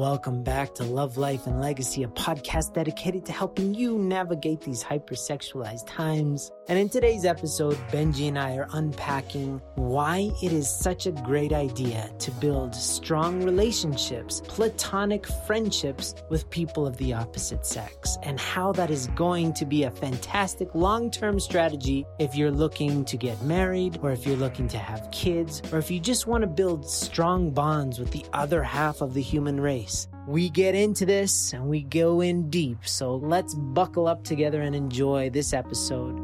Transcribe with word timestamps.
Welcome 0.00 0.42
back 0.42 0.74
to 0.76 0.84
Love, 0.84 1.18
Life, 1.18 1.46
and 1.46 1.60
Legacy, 1.60 2.04
a 2.04 2.08
podcast 2.08 2.72
dedicated 2.72 3.26
to 3.26 3.32
helping 3.32 3.74
you 3.74 3.98
navigate 3.98 4.62
these 4.62 4.82
hypersexualized 4.82 5.86
times. 5.86 6.50
And 6.68 6.78
in 6.78 6.88
today's 6.88 7.26
episode, 7.26 7.76
Benji 7.90 8.28
and 8.28 8.38
I 8.38 8.56
are 8.56 8.68
unpacking 8.72 9.60
why 9.74 10.30
it 10.42 10.52
is 10.52 10.70
such 10.70 11.04
a 11.04 11.12
great 11.12 11.52
idea 11.52 12.10
to 12.18 12.30
build 12.30 12.74
strong 12.74 13.42
relationships, 13.42 14.40
platonic 14.46 15.26
friendships 15.46 16.14
with 16.30 16.48
people 16.48 16.86
of 16.86 16.96
the 16.96 17.12
opposite 17.12 17.66
sex, 17.66 18.16
and 18.22 18.40
how 18.40 18.72
that 18.72 18.90
is 18.90 19.08
going 19.08 19.52
to 19.52 19.66
be 19.66 19.82
a 19.82 19.90
fantastic 19.90 20.74
long 20.74 21.10
term 21.10 21.38
strategy 21.38 22.06
if 22.18 22.34
you're 22.34 22.50
looking 22.50 23.04
to 23.04 23.18
get 23.18 23.42
married, 23.42 23.98
or 24.00 24.12
if 24.12 24.24
you're 24.24 24.36
looking 24.36 24.68
to 24.68 24.78
have 24.78 25.10
kids, 25.10 25.60
or 25.72 25.78
if 25.78 25.90
you 25.90 26.00
just 26.00 26.26
want 26.26 26.40
to 26.40 26.48
build 26.48 26.88
strong 26.88 27.50
bonds 27.50 27.98
with 27.98 28.10
the 28.12 28.24
other 28.32 28.62
half 28.62 29.02
of 29.02 29.12
the 29.12 29.20
human 29.20 29.60
race. 29.60 29.89
We 30.26 30.48
get 30.50 30.74
into 30.74 31.06
this 31.06 31.52
and 31.52 31.68
we 31.68 31.82
go 31.82 32.20
in 32.20 32.50
deep, 32.50 32.86
so 32.86 33.16
let's 33.16 33.54
buckle 33.54 34.06
up 34.06 34.22
together 34.22 34.62
and 34.62 34.76
enjoy 34.76 35.30
this 35.30 35.52
episode. 35.52 36.14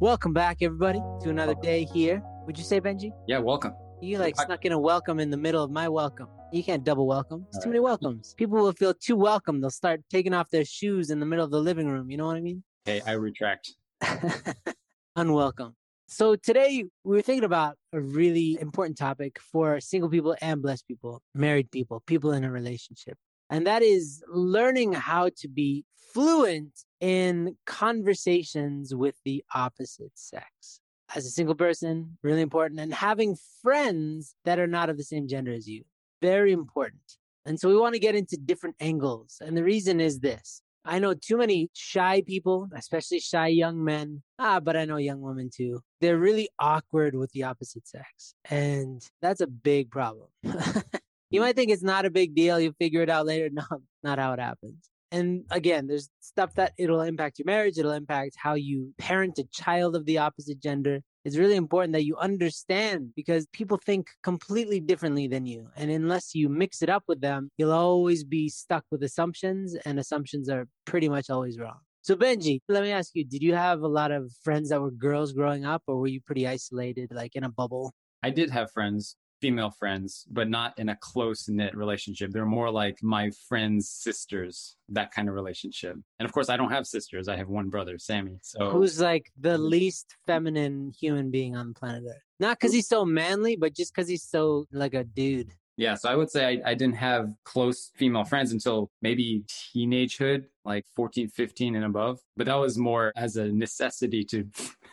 Welcome 0.00 0.32
back, 0.32 0.58
everybody, 0.62 1.00
to 1.22 1.30
another 1.30 1.54
day 1.62 1.84
here. 1.84 2.22
Would 2.46 2.58
you 2.58 2.64
say, 2.64 2.80
Benji? 2.80 3.10
Yeah, 3.26 3.38
welcome. 3.38 3.72
You 4.00 4.18
like 4.18 4.34
I- 4.38 4.44
snuck 4.44 4.64
in 4.64 4.72
a 4.72 4.78
welcome 4.78 5.20
in 5.20 5.30
the 5.30 5.36
middle 5.36 5.62
of 5.62 5.70
my 5.70 5.88
welcome. 5.88 6.28
You 6.52 6.62
can't 6.62 6.84
double 6.84 7.06
welcome. 7.06 7.46
It's 7.48 7.62
too 7.62 7.70
many 7.70 7.80
welcomes. 7.80 8.34
People 8.34 8.58
will 8.58 8.72
feel 8.72 8.94
too 8.94 9.16
welcome. 9.16 9.60
They'll 9.60 9.70
start 9.70 10.02
taking 10.10 10.32
off 10.32 10.50
their 10.50 10.64
shoes 10.64 11.10
in 11.10 11.18
the 11.20 11.26
middle 11.26 11.44
of 11.44 11.50
the 11.50 11.60
living 11.60 11.88
room. 11.88 12.10
You 12.10 12.16
know 12.16 12.26
what 12.26 12.36
I 12.36 12.40
mean? 12.40 12.62
Okay, 12.86 13.02
I 13.06 13.12
retract. 13.12 13.72
Unwelcome. 15.16 15.74
So 16.06 16.36
today 16.36 16.84
we 17.02 17.16
were 17.16 17.22
thinking 17.22 17.44
about 17.44 17.76
a 17.92 18.00
really 18.00 18.58
important 18.60 18.98
topic 18.98 19.38
for 19.40 19.80
single 19.80 20.10
people 20.10 20.36
and 20.42 20.60
blessed 20.60 20.86
people, 20.86 21.22
married 21.34 21.70
people, 21.70 22.02
people 22.06 22.32
in 22.32 22.44
a 22.44 22.50
relationship. 22.50 23.16
And 23.48 23.66
that 23.66 23.82
is 23.82 24.22
learning 24.28 24.92
how 24.92 25.30
to 25.38 25.48
be 25.48 25.84
fluent 26.12 26.72
in 27.00 27.56
conversations 27.66 28.94
with 28.94 29.16
the 29.24 29.44
opposite 29.54 30.12
sex. 30.14 30.80
As 31.14 31.26
a 31.26 31.30
single 31.30 31.54
person, 31.54 32.18
really 32.22 32.42
important. 32.42 32.80
And 32.80 32.92
having 32.92 33.36
friends 33.62 34.34
that 34.44 34.58
are 34.58 34.66
not 34.66 34.90
of 34.90 34.96
the 34.96 35.04
same 35.04 35.26
gender 35.26 35.52
as 35.52 35.66
you, 35.66 35.84
very 36.20 36.52
important. 36.52 37.16
And 37.46 37.58
so 37.58 37.68
we 37.68 37.76
want 37.76 37.94
to 37.94 38.00
get 38.00 38.14
into 38.14 38.36
different 38.36 38.76
angles. 38.80 39.38
And 39.40 39.56
the 39.56 39.64
reason 39.64 40.00
is 40.00 40.20
this 40.20 40.62
I 40.84 40.98
know 40.98 41.14
too 41.14 41.38
many 41.38 41.70
shy 41.72 42.22
people, 42.26 42.68
especially 42.74 43.20
shy 43.20 43.48
young 43.48 43.82
men. 43.82 44.22
Ah, 44.38 44.60
but 44.60 44.76
I 44.76 44.84
know 44.84 44.96
young 44.96 45.20
women 45.20 45.50
too. 45.54 45.80
They're 46.00 46.18
really 46.18 46.48
awkward 46.58 47.14
with 47.14 47.30
the 47.32 47.44
opposite 47.44 47.88
sex. 47.88 48.34
And 48.50 49.02
that's 49.22 49.40
a 49.40 49.46
big 49.46 49.90
problem. 49.90 50.28
you 51.30 51.40
might 51.40 51.56
think 51.56 51.70
it's 51.70 51.82
not 51.82 52.04
a 52.04 52.10
big 52.10 52.34
deal. 52.34 52.60
You 52.60 52.74
figure 52.78 53.02
it 53.02 53.10
out 53.10 53.26
later. 53.26 53.48
No, 53.54 53.64
not 54.02 54.18
how 54.18 54.32
it 54.34 54.40
happens. 54.40 54.90
And 55.14 55.44
again, 55.52 55.86
there's 55.86 56.08
stuff 56.18 56.54
that 56.54 56.72
it'll 56.76 57.00
impact 57.02 57.38
your 57.38 57.46
marriage. 57.46 57.78
It'll 57.78 57.92
impact 57.92 58.34
how 58.36 58.54
you 58.54 58.92
parent 58.98 59.38
a 59.38 59.44
child 59.44 59.94
of 59.94 60.06
the 60.06 60.18
opposite 60.18 60.60
gender. 60.60 61.02
It's 61.24 61.36
really 61.36 61.54
important 61.54 61.92
that 61.92 62.04
you 62.04 62.16
understand 62.16 63.12
because 63.14 63.46
people 63.52 63.76
think 63.76 64.08
completely 64.24 64.80
differently 64.80 65.28
than 65.28 65.46
you. 65.46 65.68
And 65.76 65.92
unless 65.92 66.34
you 66.34 66.48
mix 66.48 66.82
it 66.82 66.90
up 66.90 67.04
with 67.06 67.20
them, 67.20 67.48
you'll 67.56 67.70
always 67.70 68.24
be 68.24 68.48
stuck 68.48 68.84
with 68.90 69.04
assumptions, 69.04 69.76
and 69.86 70.00
assumptions 70.00 70.48
are 70.48 70.66
pretty 70.84 71.08
much 71.08 71.30
always 71.30 71.60
wrong. 71.60 71.78
So, 72.02 72.16
Benji, 72.16 72.58
let 72.68 72.82
me 72.82 72.90
ask 72.90 73.12
you 73.14 73.24
did 73.24 73.40
you 73.40 73.54
have 73.54 73.82
a 73.82 73.88
lot 73.88 74.10
of 74.10 74.32
friends 74.42 74.70
that 74.70 74.82
were 74.82 74.90
girls 74.90 75.32
growing 75.32 75.64
up, 75.64 75.84
or 75.86 75.96
were 75.96 76.08
you 76.08 76.22
pretty 76.22 76.48
isolated, 76.48 77.10
like 77.12 77.36
in 77.36 77.44
a 77.44 77.48
bubble? 77.48 77.92
I 78.24 78.30
did 78.30 78.50
have 78.50 78.72
friends 78.72 79.16
female 79.44 79.70
friends, 79.70 80.26
but 80.30 80.48
not 80.48 80.72
in 80.78 80.88
a 80.88 80.96
close 80.96 81.50
knit 81.50 81.76
relationship. 81.76 82.30
They're 82.30 82.46
more 82.46 82.70
like 82.70 83.02
my 83.02 83.30
friends' 83.46 83.90
sisters, 83.90 84.76
that 84.88 85.12
kind 85.12 85.28
of 85.28 85.34
relationship. 85.34 85.98
And 86.18 86.24
of 86.24 86.32
course, 86.32 86.48
I 86.48 86.56
don't 86.56 86.70
have 86.70 86.86
sisters. 86.86 87.28
I 87.28 87.36
have 87.36 87.50
one 87.50 87.68
brother, 87.68 87.98
Sammy. 87.98 88.38
So 88.40 88.70
who's 88.70 89.02
like 89.02 89.30
the 89.38 89.58
mm-hmm. 89.58 89.68
least 89.68 90.16
feminine 90.26 90.94
human 90.98 91.30
being 91.30 91.56
on 91.56 91.68
the 91.68 91.74
planet 91.74 92.04
Earth? 92.08 92.22
Not 92.40 92.58
because 92.58 92.72
he's 92.72 92.88
so 92.88 93.04
manly, 93.04 93.54
but 93.54 93.74
just 93.74 93.94
because 93.94 94.08
he's 94.08 94.22
so 94.22 94.64
like 94.72 94.94
a 94.94 95.04
dude. 95.04 95.52
Yeah, 95.76 95.94
so 95.94 96.08
I 96.08 96.14
would 96.14 96.30
say 96.30 96.46
I, 96.46 96.70
I, 96.70 96.74
didn't 96.74 96.96
have 96.96 97.34
close 97.44 97.90
female 97.96 98.22
friends 98.22 98.52
until 98.52 98.92
maybe 99.02 99.44
teenagehood, 99.74 100.44
like 100.64 100.84
14, 100.94 101.28
15 101.28 101.74
and 101.74 101.84
above. 101.84 102.20
But 102.36 102.46
that 102.46 102.54
was 102.54 102.78
more 102.78 103.12
as 103.16 103.36
a 103.36 103.48
necessity 103.48 104.24
to 104.26 104.48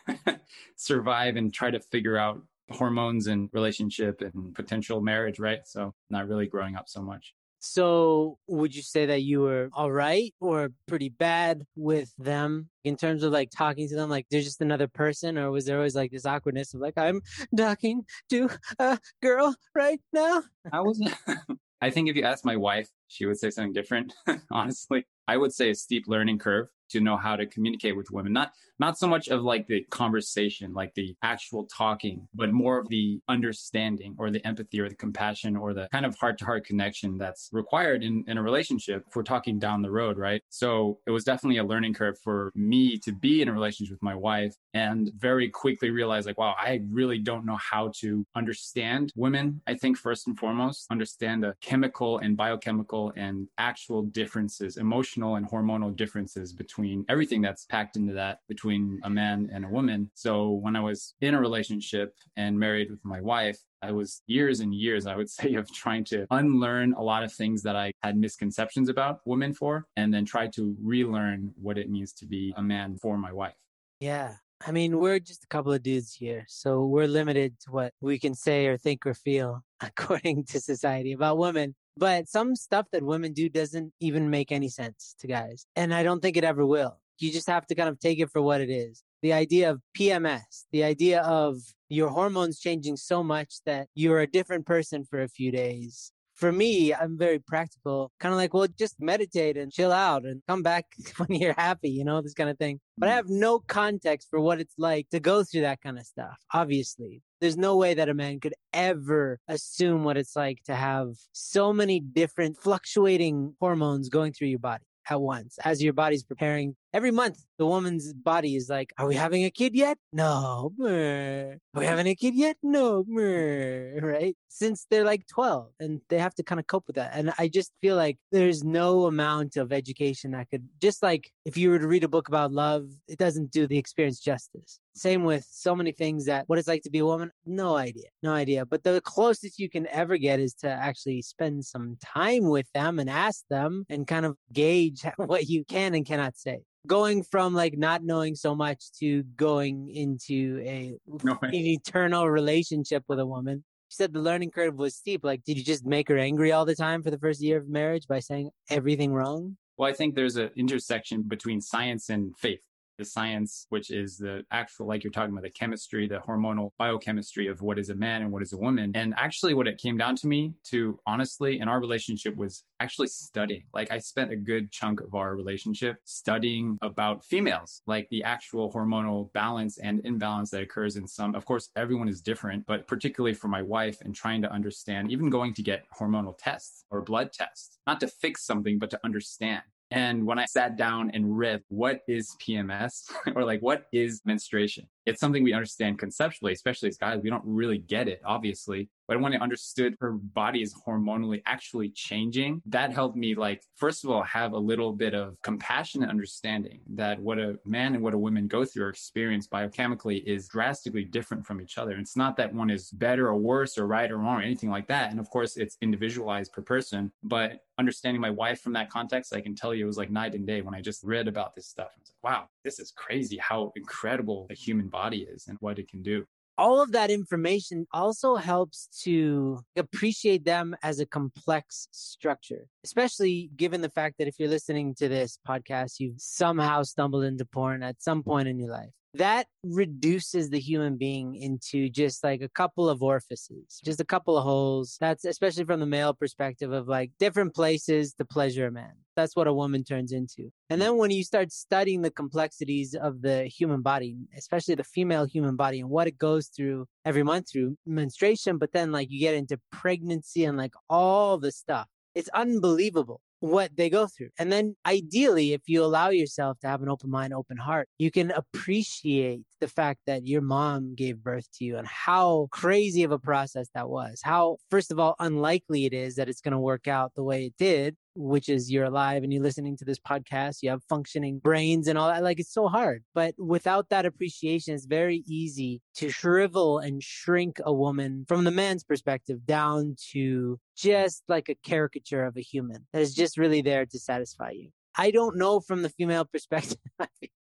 survive 0.76 1.36
and 1.36 1.54
try 1.54 1.70
to 1.70 1.80
figure 1.80 2.18
out 2.18 2.42
hormones 2.72 3.28
and 3.28 3.50
relationship 3.54 4.22
and 4.22 4.54
potential 4.56 5.02
marriage, 5.02 5.40
right? 5.40 5.62
So 5.66 5.94
not 6.10 6.28
really 6.28 6.48
growing 6.48 6.76
up 6.76 6.88
so 6.88 7.02
much. 7.02 7.34
So 7.64 8.40
would 8.48 8.76
you 8.76 8.82
say 8.82 9.06
that 9.06 9.22
you 9.22 9.42
were 9.42 9.70
all 9.74 9.92
right 9.92 10.34
or 10.40 10.72
pretty 10.88 11.10
bad 11.10 11.62
with 11.76 12.12
them 12.18 12.70
in 12.84 12.98
terms 12.98 13.22
of 13.22 13.32
like 13.32 13.52
talking 13.56 13.88
to 13.88 13.96
them 13.96 14.10
like 14.10 14.26
they're 14.32 14.42
just 14.42 14.62
another 14.62 14.88
person 14.88 15.38
or 15.38 15.52
was 15.52 15.66
there 15.66 15.78
always 15.78 15.96
like 15.96 16.10
this 16.10 16.26
awkwardness 16.26 16.74
of 16.74 16.82
like 16.82 16.98
I'm 16.98 17.22
talking 17.56 18.04
to 18.32 18.50
a 18.80 18.98
girl 19.22 19.56
right 19.76 20.02
now? 20.12 20.42
I 20.74 20.82
wasn't 20.82 21.14
I 21.82 21.90
think 21.92 22.10
if 22.10 22.16
you 22.16 22.24
ask 22.24 22.46
my 22.46 22.56
wife, 22.56 22.90
she 23.12 23.26
would 23.26 23.38
say 23.38 23.50
something 23.50 23.74
different, 23.74 24.14
honestly. 24.52 25.06
I 25.28 25.38
would 25.38 25.54
say 25.54 25.70
a 25.70 25.76
steep 25.76 26.06
learning 26.08 26.40
curve 26.40 26.68
to 26.92 27.00
know 27.00 27.18
how 27.18 27.36
to 27.36 27.46
communicate 27.46 27.96
with 27.96 28.12
women. 28.12 28.34
Not 28.34 28.52
not 28.80 28.98
so 28.98 29.08
much 29.08 29.28
of 29.28 29.44
like 29.44 29.68
the 29.68 29.84
conversation, 29.92 30.74
like 30.74 30.94
the 30.96 31.16
actual 31.22 31.66
talking, 31.66 32.28
but 32.34 32.52
more 32.52 32.80
of 32.80 32.90
the 32.90 33.20
understanding 33.30 34.16
or 34.18 34.32
the 34.32 34.46
empathy 34.46 34.80
or 34.80 34.90
the 34.90 34.96
compassion 34.96 35.56
or 35.56 35.74
the 35.76 35.88
kind 35.92 36.04
of 36.06 36.18
heart 36.18 36.40
to 36.40 36.46
heart 36.46 36.66
connection 36.66 37.16
that's 37.18 37.50
required 37.52 38.04
in, 38.04 38.24
in 38.28 38.40
a 38.40 38.42
relationship 38.42 39.04
if 39.08 39.16
we're 39.16 39.22
talking 39.22 39.60
down 39.60 39.84
the 39.84 39.92
road, 39.92 40.18
right? 40.18 40.42
So 40.50 40.98
it 41.06 41.12
was 41.12 41.24
definitely 41.24 41.60
a 41.60 41.64
learning 41.64 41.94
curve 41.94 42.18
for 42.24 42.52
me 42.56 42.98
to 43.00 43.12
be 43.12 43.44
in 43.44 43.48
a 43.48 43.54
relationship 43.54 43.94
with 43.94 44.04
my 44.04 44.16
wife 44.16 44.56
and 44.74 45.12
very 45.16 45.48
quickly 45.48 45.92
realize 45.92 46.26
like, 46.26 46.40
wow, 46.40 46.56
I 46.60 46.82
really 46.90 47.20
don't 47.20 47.46
know 47.46 47.58
how 47.58 47.92
to 48.00 48.26
understand 48.36 49.14
women. 49.16 49.62
I 49.68 49.76
think 49.76 49.98
first 49.98 50.28
and 50.28 50.38
foremost, 50.38 50.88
understand 50.90 51.44
the 51.44 51.56
chemical 51.62 52.18
and 52.18 52.36
biochemical 52.36 53.01
and 53.16 53.48
actual 53.58 54.04
differences, 54.04 54.78
emotional 54.78 55.36
and 55.36 55.50
hormonal 55.50 55.96
differences 55.96 56.54
between 56.54 57.04
everything 57.10 57.42
that's 57.42 57.66
packed 57.66 57.96
into 57.96 58.14
that 58.14 58.40
between 58.48 59.00
a 59.04 59.10
man 59.10 59.50
and 59.52 59.66
a 59.66 59.68
woman. 59.68 60.12
So 60.14 60.52
when 60.52 60.76
I 60.76 60.82
was 60.82 61.16
in 61.22 61.34
a 61.34 61.40
relationship 61.40 62.14
and 62.38 62.58
married 62.58 62.92
with 62.92 63.04
my 63.04 63.20
wife, 63.20 63.58
I 63.82 63.92
was 63.92 64.22
years 64.28 64.60
and 64.60 64.74
years, 64.74 65.08
I 65.08 65.16
would 65.16 65.30
say, 65.40 65.56
of 65.56 65.72
trying 65.74 66.06
to 66.06 66.28
unlearn 66.32 66.94
a 66.94 67.02
lot 67.02 67.24
of 67.24 67.34
things 67.34 67.64
that 67.64 67.76
I 67.76 67.92
had 68.04 68.18
misconceptions 68.18 68.90
about 68.90 69.22
women 69.26 69.54
for, 69.54 69.86
and 69.98 70.14
then 70.14 70.26
try 70.26 70.48
to 70.48 70.76
relearn 70.82 71.52
what 71.62 71.78
it 71.78 71.90
means 71.90 72.14
to 72.14 72.26
be 72.26 72.54
a 72.58 72.62
man 72.62 72.98
for 72.98 73.18
my 73.18 73.34
wife. 73.34 73.56
Yeah. 74.00 74.36
I 74.66 74.72
mean, 74.72 75.00
we're 75.00 75.20
just 75.20 75.44
a 75.44 75.48
couple 75.48 75.74
of 75.74 75.82
dudes 75.82 76.14
here, 76.14 76.46
so 76.48 76.86
we're 76.86 77.08
limited 77.08 77.60
to 77.62 77.72
what 77.72 77.94
we 78.00 78.20
can 78.20 78.36
say 78.36 78.68
or 78.68 78.78
think 78.78 79.08
or 79.08 79.16
feel 79.16 79.64
according 79.82 80.46
to 80.46 80.60
society 80.60 81.14
about 81.14 81.40
women. 81.40 81.76
But 81.98 82.28
some 82.28 82.56
stuff 82.56 82.88
that 82.92 83.04
women 83.04 83.34
do 83.34 83.50
doesn't 83.50 83.94
even 84.00 84.30
make 84.30 84.52
any 84.52 84.70
sense 84.70 85.16
to 85.20 85.28
guys. 85.28 85.66
And 85.76 85.94
I 85.94 86.04
don't 86.04 86.22
think 86.22 86.38
it 86.38 86.44
ever 86.44 86.66
will. 86.66 87.00
You 87.20 87.32
just 87.32 87.48
have 87.48 87.68
to 87.68 87.76
kind 87.76 87.90
of 87.90 88.00
take 88.00 88.20
it 88.20 88.32
for 88.32 88.42
what 88.42 88.62
it 88.62 88.70
is. 88.70 89.04
The 89.22 89.34
idea 89.34 89.70
of 89.70 89.82
PMS, 89.96 90.66
the 90.72 90.84
idea 90.84 91.22
of 91.22 91.58
your 91.90 92.10
hormones 92.10 92.60
changing 92.60 92.98
so 92.98 93.22
much 93.22 93.56
that 93.66 93.88
you're 93.94 94.22
a 94.22 94.28
different 94.28 94.66
person 94.66 95.06
for 95.06 95.22
a 95.22 95.28
few 95.28 95.52
days 95.52 96.12
for 96.42 96.52
me, 96.52 96.92
I'm 96.92 97.20
very 97.20 97.38
practical, 97.38 98.12
kind 98.20 98.34
of 98.34 98.38
like, 98.38 98.52
well, 98.52 98.68
just 98.78 98.96
meditate 99.00 99.58
and 99.58 99.72
chill 99.72 99.92
out 99.92 100.26
and 100.26 100.42
come 100.48 100.64
back 100.64 100.86
when 101.18 101.40
you're 101.40 101.54
happy, 101.56 101.92
you 101.92 102.04
know, 102.04 102.20
this 102.20 102.34
kind 102.34 102.50
of 102.50 102.58
thing. 102.58 102.80
But 102.98 103.10
I 103.10 103.12
mm. 103.12 103.16
have 103.18 103.30
no 103.30 103.60
context 103.60 104.28
for 104.30 104.42
what 104.42 104.60
it's 104.60 104.74
like 104.80 105.08
to 105.12 105.20
go 105.20 105.44
through 105.44 105.62
that 105.62 105.82
kind 105.82 106.00
of 106.00 106.06
stuff, 106.06 106.36
obviously. 106.52 107.22
There's 107.42 107.58
no 107.58 107.78
way 107.78 107.94
that 107.94 108.10
a 108.10 108.16
man 108.16 108.40
could 108.40 108.56
ever 108.74 109.40
assume 109.48 110.04
what 110.04 110.18
it's 110.18 110.36
like 110.36 110.64
to 110.66 110.74
have 110.74 111.10
so 111.32 111.72
many 111.72 112.00
different 112.00 112.58
fluctuating 112.58 113.56
hormones 113.60 114.10
going 114.10 114.34
through 114.34 114.50
your 114.50 114.60
body 114.60 114.84
at 115.10 115.22
once 115.22 115.60
as 115.64 115.82
your 115.84 115.94
body's 115.94 116.24
preparing. 116.24 116.76
Every 116.94 117.12
month, 117.12 117.46
the 117.58 117.66
woman's 117.66 118.12
body 118.12 118.58
is 118.58 118.68
like, 118.68 118.92
Are 118.98 119.08
we 119.08 119.16
having 119.16 119.46
a 119.46 119.50
kid 119.50 119.74
yet? 119.74 119.98
No. 120.12 120.74
Are 120.78 121.80
we 121.80 121.86
having 121.86 122.08
a 122.08 122.16
kid 122.16 122.36
yet? 122.36 122.58
No. 122.62 123.06
Right? 124.02 124.36
Since 124.50 124.88
they're 124.90 125.06
like 125.06 125.26
12 125.28 125.70
and 125.80 126.02
they 126.10 126.18
have 126.18 126.36
to 126.36 126.44
kind 126.44 126.60
of 126.60 126.68
cope 126.68 126.86
with 126.88 126.98
that. 126.98 127.12
And 127.14 127.32
I 127.38 127.48
just 127.48 127.72
feel 127.82 127.96
like 127.96 128.18
there's 128.32 128.64
no 128.64 129.06
amount 129.06 129.56
of 129.56 129.72
education 129.72 130.32
that 130.32 130.50
could, 130.50 130.68
just 130.82 131.02
like 131.02 131.32
if 131.46 131.56
you 131.56 131.70
were 131.70 131.80
to 131.80 131.88
read 131.88 132.04
a 132.04 132.10
book 132.10 132.28
about 132.28 132.52
love, 132.52 132.90
it 133.08 133.18
doesn't 133.18 133.52
do 133.52 133.68
the 133.68 133.78
experience 133.78 134.20
justice. 134.20 134.80
Same 134.94 135.24
with 135.24 135.48
so 135.50 135.76
many 135.76 135.94
things 135.94 136.26
that 136.26 136.50
what 136.50 136.60
it's 136.60 136.68
like 136.68 136.84
to 136.84 136.90
be 136.90 137.00
a 137.00 137.06
woman, 137.06 137.32
no 137.46 137.78
idea, 137.78 138.10
no 138.22 138.34
idea. 138.34 138.66
But 138.66 138.84
the 138.84 139.00
closest 139.02 139.60
you 139.60 139.70
can 139.70 139.88
ever 139.88 140.18
get 140.18 140.40
is 140.40 140.54
to 140.56 140.70
actually 140.70 141.22
spend 141.22 141.64
some 141.64 141.98
time 142.04 142.50
with 142.50 142.68
them 142.74 143.00
and 143.00 143.10
ask 143.10 143.46
them 143.50 143.86
and 143.90 144.06
kind 144.06 144.26
of 144.26 144.36
gauge 144.52 145.04
what 145.16 145.48
you 145.48 145.64
can 145.64 145.94
and 145.94 146.06
cannot 146.06 146.36
say. 146.36 146.64
Going 146.88 147.24
from 147.24 147.54
like 147.54 147.78
not 147.78 148.04
knowing 148.04 148.36
so 148.36 148.56
much 148.56 148.92
to 149.00 149.24
going 149.36 149.90
into 149.90 150.62
a 150.66 150.98
no 151.24 151.38
an 151.42 151.54
eternal 151.54 152.30
relationship 152.30 153.04
with 153.08 153.20
a 153.20 153.26
woman 153.26 153.64
She 153.90 153.98
said 153.98 154.14
the 154.14 154.20
learning 154.20 154.52
curve 154.52 154.76
was 154.76 154.96
steep. 154.96 155.24
Like, 155.24 155.44
did 155.44 155.58
you 155.58 155.64
just 155.64 155.86
make 155.86 156.10
her 156.10 156.18
angry 156.18 156.52
all 156.52 156.66
the 156.66 156.76
time 156.76 157.04
for 157.04 157.12
the 157.12 157.20
first 157.20 157.42
year 157.42 157.58
of 157.58 157.70
marriage 157.70 158.08
by 158.08 158.20
saying 158.20 158.50
everything 158.70 159.14
wrong? 159.14 159.58
Well, 159.78 159.90
I 159.90 159.94
think 159.94 160.16
there's 160.16 160.38
an 160.38 160.50
intersection 160.56 161.24
between 161.24 161.62
science 161.62 162.10
and 162.10 162.36
faith 162.38 162.62
the 163.02 163.06
science, 163.06 163.66
which 163.70 163.90
is 163.90 164.18
the 164.18 164.46
actual, 164.52 164.88
like 164.88 165.04
you're 165.04 165.12
talking 165.12 165.32
about, 165.32 165.44
the 165.44 165.50
chemistry, 165.50 166.08
the 166.08 166.20
hormonal 166.20 166.72
biochemistry 166.78 167.48
of 167.48 167.62
what 167.62 167.80
is 167.80 167.90
a 167.90 167.96
man 167.96 168.22
and 168.22 168.32
what 168.32 168.44
is 168.44 168.54
a 168.54 168.58
woman. 168.58 168.92
And 168.94 169.14
actually, 169.18 169.54
what 169.56 169.68
it 169.68 169.80
came 169.80 169.98
down 169.98 170.16
to 170.18 170.28
me 170.28 170.54
to 170.66 171.00
honestly 171.08 171.60
in 171.60 171.68
our 171.68 171.80
relationship 171.80 172.36
was 172.36 172.64
actually 172.80 173.08
studying. 173.08 173.64
Like, 173.74 173.92
I 173.92 173.98
spent 173.98 174.32
a 174.32 174.36
good 174.36 174.72
chunk 174.72 175.02
of 175.02 175.16
our 175.16 175.36
relationship 175.36 175.98
studying 176.06 176.78
about 176.82 177.26
females, 177.26 177.82
like 177.88 178.08
the 178.10 178.24
actual 178.24 178.72
hormonal 178.72 179.34
balance 179.34 179.80
and 179.80 180.02
imbalance 180.06 180.52
that 180.52 180.62
occurs 180.62 180.96
in 180.96 181.08
some. 181.08 181.34
Of 181.34 181.46
course, 181.46 181.70
everyone 181.76 182.08
is 182.08 182.22
different, 182.22 182.66
but 182.68 182.88
particularly 182.88 183.34
for 183.34 183.48
my 183.48 183.64
wife 183.64 183.98
and 184.02 184.14
trying 184.14 184.44
to 184.44 184.52
understand, 184.52 185.12
even 185.12 185.30
going 185.30 185.54
to 185.56 185.64
get 185.64 185.86
hormonal 186.00 186.36
tests 186.38 186.86
or 186.92 187.02
blood 187.02 187.34
tests, 187.34 187.80
not 187.88 188.00
to 188.02 188.08
fix 188.08 188.46
something, 188.46 188.78
but 188.78 188.92
to 188.92 189.00
understand. 189.04 189.64
And 189.92 190.26
when 190.26 190.40
I 190.40 190.46
sat 190.46 190.78
down 190.78 191.12
and 191.14 191.38
read 191.38 191.62
what 191.68 192.00
is 192.08 192.36
PMS 192.42 193.12
or 193.36 193.44
like 193.44 193.60
what 193.60 193.88
is 193.92 194.22
menstruation, 194.26 194.88
it's 195.06 195.20
something 195.20 195.44
we 195.44 195.54
understand 195.54 196.00
conceptually, 196.00 196.54
especially 196.54 196.90
as 196.90 196.98
guys. 196.98 197.22
We 197.24 197.30
don't 197.30 197.44
really 197.46 197.80
get 197.80 198.08
it, 198.08 198.22
obviously. 198.26 198.90
But 199.08 199.20
when 199.20 199.34
I 199.34 199.38
understood 199.38 199.98
her 200.00 200.12
body 200.14 200.62
is 200.62 200.74
hormonally 200.88 201.42
actually 201.46 201.90
changing, 201.90 202.62
that 202.68 202.94
helped 202.94 203.18
me, 203.18 203.36
like, 203.36 203.62
first 203.76 204.06
of 204.06 204.10
all, 204.10 204.24
have 204.24 204.54
a 204.54 204.58
little 204.58 204.94
bit 204.94 205.14
of 205.14 205.36
compassionate 205.42 206.10
understanding 206.10 206.80
that 206.92 207.20
what 207.20 207.38
a 207.38 207.60
man 207.66 207.94
and 207.94 208.04
what 208.04 208.14
a 208.14 208.18
woman 208.18 208.48
go 208.48 208.64
through 208.64 208.86
or 208.86 208.90
experience 208.90 209.48
biochemically 209.48 210.24
is 210.24 210.48
drastically 210.48 211.04
different 211.04 211.46
from 211.46 211.60
each 211.60 211.78
other. 211.78 211.98
It's 211.98 212.16
not 212.16 212.38
that 212.38 212.54
one 212.54 212.70
is 212.70 212.90
better 212.92 213.28
or 213.28 213.36
worse 213.36 213.78
or 213.78 213.86
right 213.86 214.10
or 214.10 214.18
wrong 214.18 214.40
or 214.40 214.44
anything 214.44 214.70
like 214.70 214.88
that. 214.88 215.12
And 215.12 215.20
of 215.20 215.30
course, 215.30 215.58
it's 215.58 215.78
individualized 215.82 216.54
per 216.54 216.62
person. 216.62 217.12
But 217.22 217.60
understanding 217.78 218.22
my 218.22 218.30
wife 218.30 218.62
from 218.62 218.74
that 218.74 218.90
context, 218.90 219.36
I 219.36 219.42
can 219.42 219.56
tell 219.56 219.74
you 219.74 219.84
it 219.84 219.88
was 219.88 219.98
like 219.98 220.12
night 220.12 220.36
and 220.36 220.48
day 220.48 220.62
when 220.62 220.76
I 220.76 220.80
just 220.80 221.04
read 221.04 221.28
about 221.28 221.54
this 221.54 221.68
stuff. 221.68 221.90
I 221.94 222.00
was 222.00 222.14
like, 222.14 222.32
wow, 222.32 222.48
this 222.64 222.80
is 222.80 222.92
crazy 222.96 223.38
how 223.38 223.72
incredible 223.76 224.48
a 224.50 224.54
human 224.54 224.88
body 224.88 225.28
is 225.30 225.48
and 225.48 225.58
what 225.62 225.80
it 225.80 225.90
can 225.90 226.02
do. 226.02 226.26
All 226.58 226.82
of 226.82 226.92
that 226.92 227.10
information 227.10 227.88
also 227.92 228.36
helps 228.36 228.88
to 229.04 229.60
appreciate 229.76 230.46
them 230.46 230.76
as 230.84 231.00
a 231.00 231.06
complex 231.06 231.88
structure, 231.92 232.68
especially 232.84 233.50
given 233.56 233.82
the 233.82 233.90
fact 233.90 234.16
that 234.20 234.28
if 234.28 234.36
you're 234.38 234.50
listening 234.50 234.94
to 234.96 235.08
this 235.08 235.40
podcast, 235.48 236.00
you've 236.00 236.20
somehow 236.20 236.84
stumbled 236.84 237.24
into 237.24 237.46
porn 237.46 237.82
at 237.82 238.02
some 238.02 238.22
point 238.22 238.48
in 238.48 238.60
your 238.60 238.70
life 238.70 238.92
that 239.14 239.48
reduces 239.64 240.50
the 240.50 240.60
human 240.60 240.98
being 240.98 241.36
into 241.36 241.90
just 241.90 242.24
like 242.24 242.42
a 242.42 242.50
couple 242.50 242.90
of 242.90 243.04
orifices, 243.04 243.82
just 243.84 244.00
a 244.00 244.06
couple 244.06 244.38
of 244.38 244.44
holes. 244.44 244.98
That's 245.00 245.26
especially 245.26 245.66
from 245.66 245.80
the 245.80 245.86
male 245.86 246.14
perspective 246.14 246.72
of 246.72 246.88
like 246.88 247.12
different 247.20 247.54
places 247.54 248.14
to 248.16 248.26
pleasure 248.26 248.68
a 248.68 248.72
man. 248.72 248.94
That's 249.16 249.36
what 249.36 249.48
a 249.48 249.54
woman 249.54 249.84
turns 249.84 250.14
into. 250.14 250.52
And 250.70 250.80
mm. 250.80 250.86
then 250.86 250.98
when 250.98 251.12
you 251.12 251.24
start 251.24 251.52
studying 251.52 252.02
the 252.02 252.12
complexities 252.12 252.96
of 252.96 253.22
the 253.22 253.46
human 253.46 253.82
body, 253.82 254.16
especially 254.38 254.76
the 254.76 254.84
female 254.84 255.26
human 255.26 255.56
body 255.58 255.82
and 255.82 255.90
what 255.90 256.08
it 256.08 256.18
goes 256.18 256.48
through 256.48 256.86
every 257.04 257.24
month 257.24 257.52
through 257.52 257.76
menstruation, 257.86 258.58
but 258.58 258.72
then 258.72 258.92
like 258.92 259.12
you 259.12 259.20
get 259.20 259.36
into 259.36 259.60
pregnancy 259.72 260.46
and 260.46 260.58
like 260.58 260.74
all 260.90 261.38
the 261.38 261.52
stuff. 261.52 261.88
It's 262.16 262.30
unbelievable 262.30 263.22
what 263.42 263.76
they 263.76 263.90
go 263.90 264.08
through. 264.08 264.30
And 264.40 264.52
then 264.52 264.76
ideally, 264.86 265.54
if 265.54 265.62
you 265.68 265.84
allow 265.84 266.10
yourself 266.10 266.60
to 266.60 266.68
have 266.68 266.82
an 266.82 266.90
open 266.90 267.10
mind, 267.10 267.34
open 267.34 267.58
heart, 267.58 267.90
you 267.98 268.12
can 268.12 268.32
appreciate 268.32 269.42
the 269.60 269.68
fact 269.68 270.00
that 270.06 270.26
your 270.26 270.42
mom 270.42 270.96
gave 270.96 271.18
birth 271.18 271.48
to 271.56 271.66
you 271.66 271.78
and 271.78 271.88
how 271.88 272.48
crazy 272.52 273.04
of 273.04 273.12
a 273.12 273.20
process 273.20 273.68
that 273.74 273.90
was. 273.90 274.22
How, 274.24 274.58
first 274.70 274.92
of 274.92 275.00
all, 275.00 275.16
unlikely 275.20 275.86
it 275.86 275.94
is 275.94 276.16
that 276.16 276.30
it's 276.30 276.42
going 276.42 276.54
to 276.54 276.60
work 276.60 276.88
out 276.88 277.14
the 277.16 277.24
way 277.24 277.46
it 277.46 277.54
did 277.58 277.96
which 278.16 278.50
is 278.50 278.72
you're 278.72 278.86
alive 278.86 279.24
and 279.24 279.32
you're 279.32 279.44
listening 279.44 279.78
to 279.78 279.86
this 279.86 280.00
podcast, 280.00 280.58
you 280.62 280.70
have 280.70 280.84
functioning 280.90 281.40
brains 281.40 281.88
and 281.88 281.98
all 281.98 282.10
that. 282.10 282.24
Like 282.24 282.40
it's 282.40 282.54
so 282.54 282.68
hard. 282.68 283.04
But 283.14 283.36
without 283.38 283.90
that 283.90 284.06
appreciation, 284.06 284.76
it's 284.76 284.86
very 284.86 285.24
easy 285.28 285.82
to 285.96 286.10
shrivel 286.10 286.80
and 286.80 287.02
shrink 287.02 287.60
a 287.64 287.74
woman 287.74 288.26
from 288.28 288.44
the 288.44 288.52
man's 288.52 288.84
perspective 288.84 289.46
down 289.46 289.96
to 290.12 290.60
just 290.76 291.24
like 291.28 291.50
a 291.50 291.56
caricature 291.56 292.26
of 292.26 292.38
a 292.38 292.42
human 292.42 292.88
that 292.94 293.02
is 293.02 293.14
just 293.14 293.38
really 293.38 293.62
there 293.62 293.86
to 293.86 294.00
satisfy 294.00 294.52
you. 294.52 294.70
I 294.96 295.12
don't 295.12 295.38
know 295.38 295.60
from 295.60 295.82
the 295.82 295.90
female 295.90 296.26
perspective. 296.32 296.78